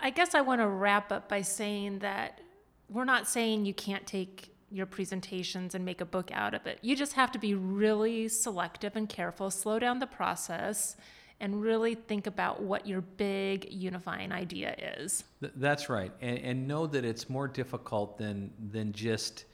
I 0.00 0.10
guess 0.10 0.34
I 0.34 0.40
want 0.40 0.60
to 0.60 0.68
wrap 0.68 1.10
up 1.10 1.28
by 1.28 1.42
saying 1.42 2.00
that 2.00 2.40
we're 2.88 3.04
not 3.04 3.26
saying 3.26 3.64
you 3.64 3.74
can't 3.74 4.06
take 4.06 4.50
your 4.70 4.86
presentations 4.86 5.74
and 5.74 5.84
make 5.84 6.00
a 6.00 6.04
book 6.04 6.30
out 6.32 6.54
of 6.54 6.66
it. 6.66 6.78
You 6.82 6.96
just 6.96 7.14
have 7.14 7.32
to 7.32 7.38
be 7.38 7.54
really 7.54 8.28
selective 8.28 8.96
and 8.96 9.08
careful, 9.08 9.50
slow 9.50 9.78
down 9.78 9.98
the 9.98 10.06
process, 10.06 10.96
and 11.40 11.60
really 11.60 11.94
think 11.94 12.26
about 12.26 12.62
what 12.62 12.86
your 12.86 13.00
big 13.00 13.72
unifying 13.72 14.32
idea 14.32 14.74
is. 14.98 15.24
Th- 15.40 15.52
that's 15.56 15.88
right. 15.88 16.12
And, 16.20 16.38
and 16.38 16.68
know 16.68 16.86
that 16.86 17.04
it's 17.04 17.28
more 17.28 17.46
difficult 17.46 18.18
than, 18.18 18.50
than 18.72 18.92
just 18.92 19.44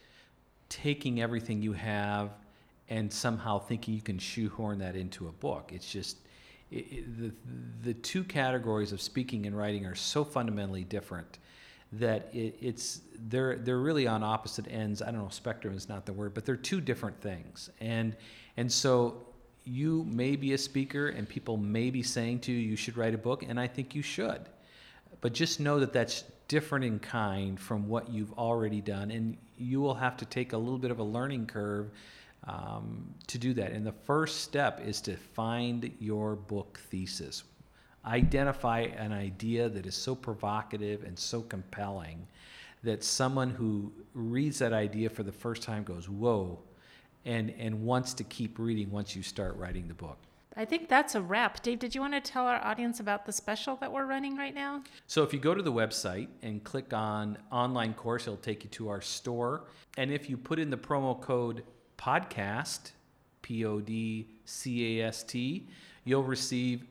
taking 0.68 1.20
everything 1.20 1.61
you 1.61 1.72
have 1.72 2.31
and 2.88 3.12
somehow 3.12 3.59
thinking 3.59 3.95
you 3.95 4.03
can 4.03 4.18
shoehorn 4.18 4.79
that 4.79 4.97
into 4.97 5.29
a 5.29 5.33
book. 5.33 5.71
It's 5.73 5.90
just 5.90 6.18
it, 6.71 6.87
it, 6.90 7.18
the, 7.18 7.33
the 7.83 7.95
two 7.95 8.25
categories 8.25 8.92
of 8.92 9.01
speaking 9.01 9.47
and 9.47 9.57
writing 9.57 9.87
are 9.87 9.95
so 9.95 10.25
fundamentally 10.25 10.85
different 10.85 11.38
that 11.92 12.31
it, 12.33 12.57
it's 12.61 13.03
they're 13.29 13.57
they're 13.57 13.81
really 13.81 14.07
on 14.07 14.23
opposite 14.23 14.66
ends. 14.71 15.03
I 15.03 15.07
don't 15.07 15.23
know, 15.23 15.29
spectrum 15.29 15.75
is 15.75 15.88
not 15.88 16.07
the 16.07 16.12
word, 16.12 16.35
but 16.35 16.47
they're 16.47 16.57
two 16.57 16.81
different 16.81 17.21
things. 17.21 17.71
And 17.81 18.16
and 18.57 18.71
so 18.71 19.27
you 19.64 20.05
may 20.09 20.35
be 20.37 20.55
a 20.55 20.59
speaker, 20.59 21.09
and 21.09 21.29
people 21.29 21.57
may 21.57 21.90
be 21.90 22.03
saying 22.03 22.40
to 22.40 22.53
you, 22.53 22.59
you 22.59 22.77
should 22.77 22.97
write 22.97 23.14
a 23.14 23.18
book, 23.18 23.45
and 23.47 23.61
I 23.61 23.68
think 23.68 23.95
you 23.95 24.03
should. 24.03 24.40
But 25.21 25.35
just 25.35 25.61
know 25.61 25.79
that 25.79 25.92
that's 25.92 26.25
different 26.49 26.85
in 26.85 26.99
kind 26.99 27.61
from 27.61 27.88
what 27.88 28.11
you've 28.11 28.33
already 28.33 28.81
done, 28.81 29.11
and 29.11 29.37
you 29.57 29.81
will 29.81 29.95
have 29.95 30.16
to 30.16 30.25
take 30.25 30.53
a 30.53 30.59
little 30.59 30.79
bit 30.79 30.90
of 30.90 30.99
a 30.99 31.05
learning 31.05 31.47
curve 31.47 31.90
um, 32.44 33.14
to 33.28 33.38
do 33.38 33.55
that. 33.55 33.72
And 33.72 33.87
the 33.87 33.92
first 33.92 34.40
step 34.40 34.81
is 34.85 35.00
to 35.02 35.16
find 35.16 35.90
your 35.98 36.37
book 36.37 36.81
thesis. 36.90 37.44
Identify 38.05 38.81
an 38.81 39.12
idea 39.12 39.68
that 39.68 39.87
is 39.87 39.94
so 39.94 40.14
provocative 40.14 41.05
and 41.05 41.16
so 41.18 41.42
compelling 41.42 42.26
that 42.83 43.05
someone 43.05 43.50
who 43.50 43.92
reads 44.14 44.59
that 44.59 44.72
idea 44.72 45.09
for 45.09 45.22
the 45.22 45.33
first 45.33 45.62
time 45.62 45.85
goes, 45.85 46.09
Whoa, 46.09 46.59
and, 47.24 47.50
and 47.59 47.85
wants 47.85 48.12
to 48.14 48.24
keep 48.24 48.59
reading 48.59 48.90
once 48.90 49.14
you 49.14 49.22
start 49.22 49.57
writing 49.57 49.87
the 49.87 49.94
book. 49.94 50.18
I 50.57 50.64
think 50.66 50.88
that's 50.88 51.14
a 51.14 51.22
wrap. 51.22 51.62
Dave, 51.62 51.78
did 51.78 51.94
you 51.94 52.02
want 52.02 52.12
to 52.12 52.20
tell 52.20 52.46
our 52.46 52.62
audience 52.62 53.00
about 53.00 53.24
the 53.24 53.33
special 53.33 53.76
that 53.76 53.90
we're 53.90 54.05
running 54.05 54.37
right 54.37 54.55
now? 54.55 54.83
So, 55.07 55.22
if 55.22 55.33
you 55.33 55.38
go 55.38 55.55
to 55.55 55.62
the 55.62 55.72
website 55.72 56.28
and 56.42 56.62
click 56.62 56.92
on 56.92 57.38
online 57.50 57.94
course, 57.94 58.24
it'll 58.24 58.37
take 58.37 58.64
you 58.64 58.70
to 58.70 58.88
our 58.88 59.00
store. 59.00 59.64
And 59.96 60.11
if 60.11 60.28
you 60.28 60.37
put 60.37 60.59
in 60.59 60.68
the 60.68 60.76
promo 60.76 61.18
code 61.18 61.62
podcast, 62.03 62.91
P 63.43 63.65
O 63.65 63.81
D 63.81 64.27
C 64.45 65.01
A 65.01 65.07
S 65.07 65.23
T, 65.23 65.69
you'll 66.05 66.25
receive 66.25 66.85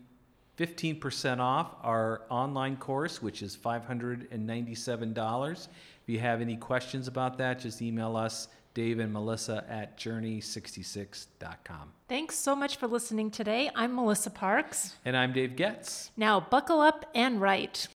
15% 0.58 1.40
off 1.40 1.76
our 1.82 2.22
online 2.30 2.78
course, 2.78 3.22
which 3.22 3.42
is 3.42 3.58
$597. 3.58 5.68
If 6.04 6.08
you 6.08 6.20
have 6.20 6.40
any 6.42 6.56
questions 6.56 7.08
about 7.08 7.38
that, 7.40 7.60
just 7.60 7.82
email 7.82 8.16
us, 8.16 8.48
Dave 8.74 9.00
and 9.00 9.12
Melissa 9.12 9.66
at 9.68 9.98
journey66.com. 9.98 11.92
Thanks 12.08 12.36
so 12.36 12.56
much 12.56 12.78
for 12.78 12.88
listening 12.88 13.32
today. 13.32 13.72
I'm 13.76 13.96
Melissa 13.96 14.30
Parks. 14.30 14.96
And 15.04 15.18
I'm 15.18 15.34
Dave 15.34 15.56
Goetz. 15.56 16.12
Now, 16.16 16.40
buckle 16.40 16.80
up 16.80 17.06
and 17.16 17.42
write. 17.42 17.88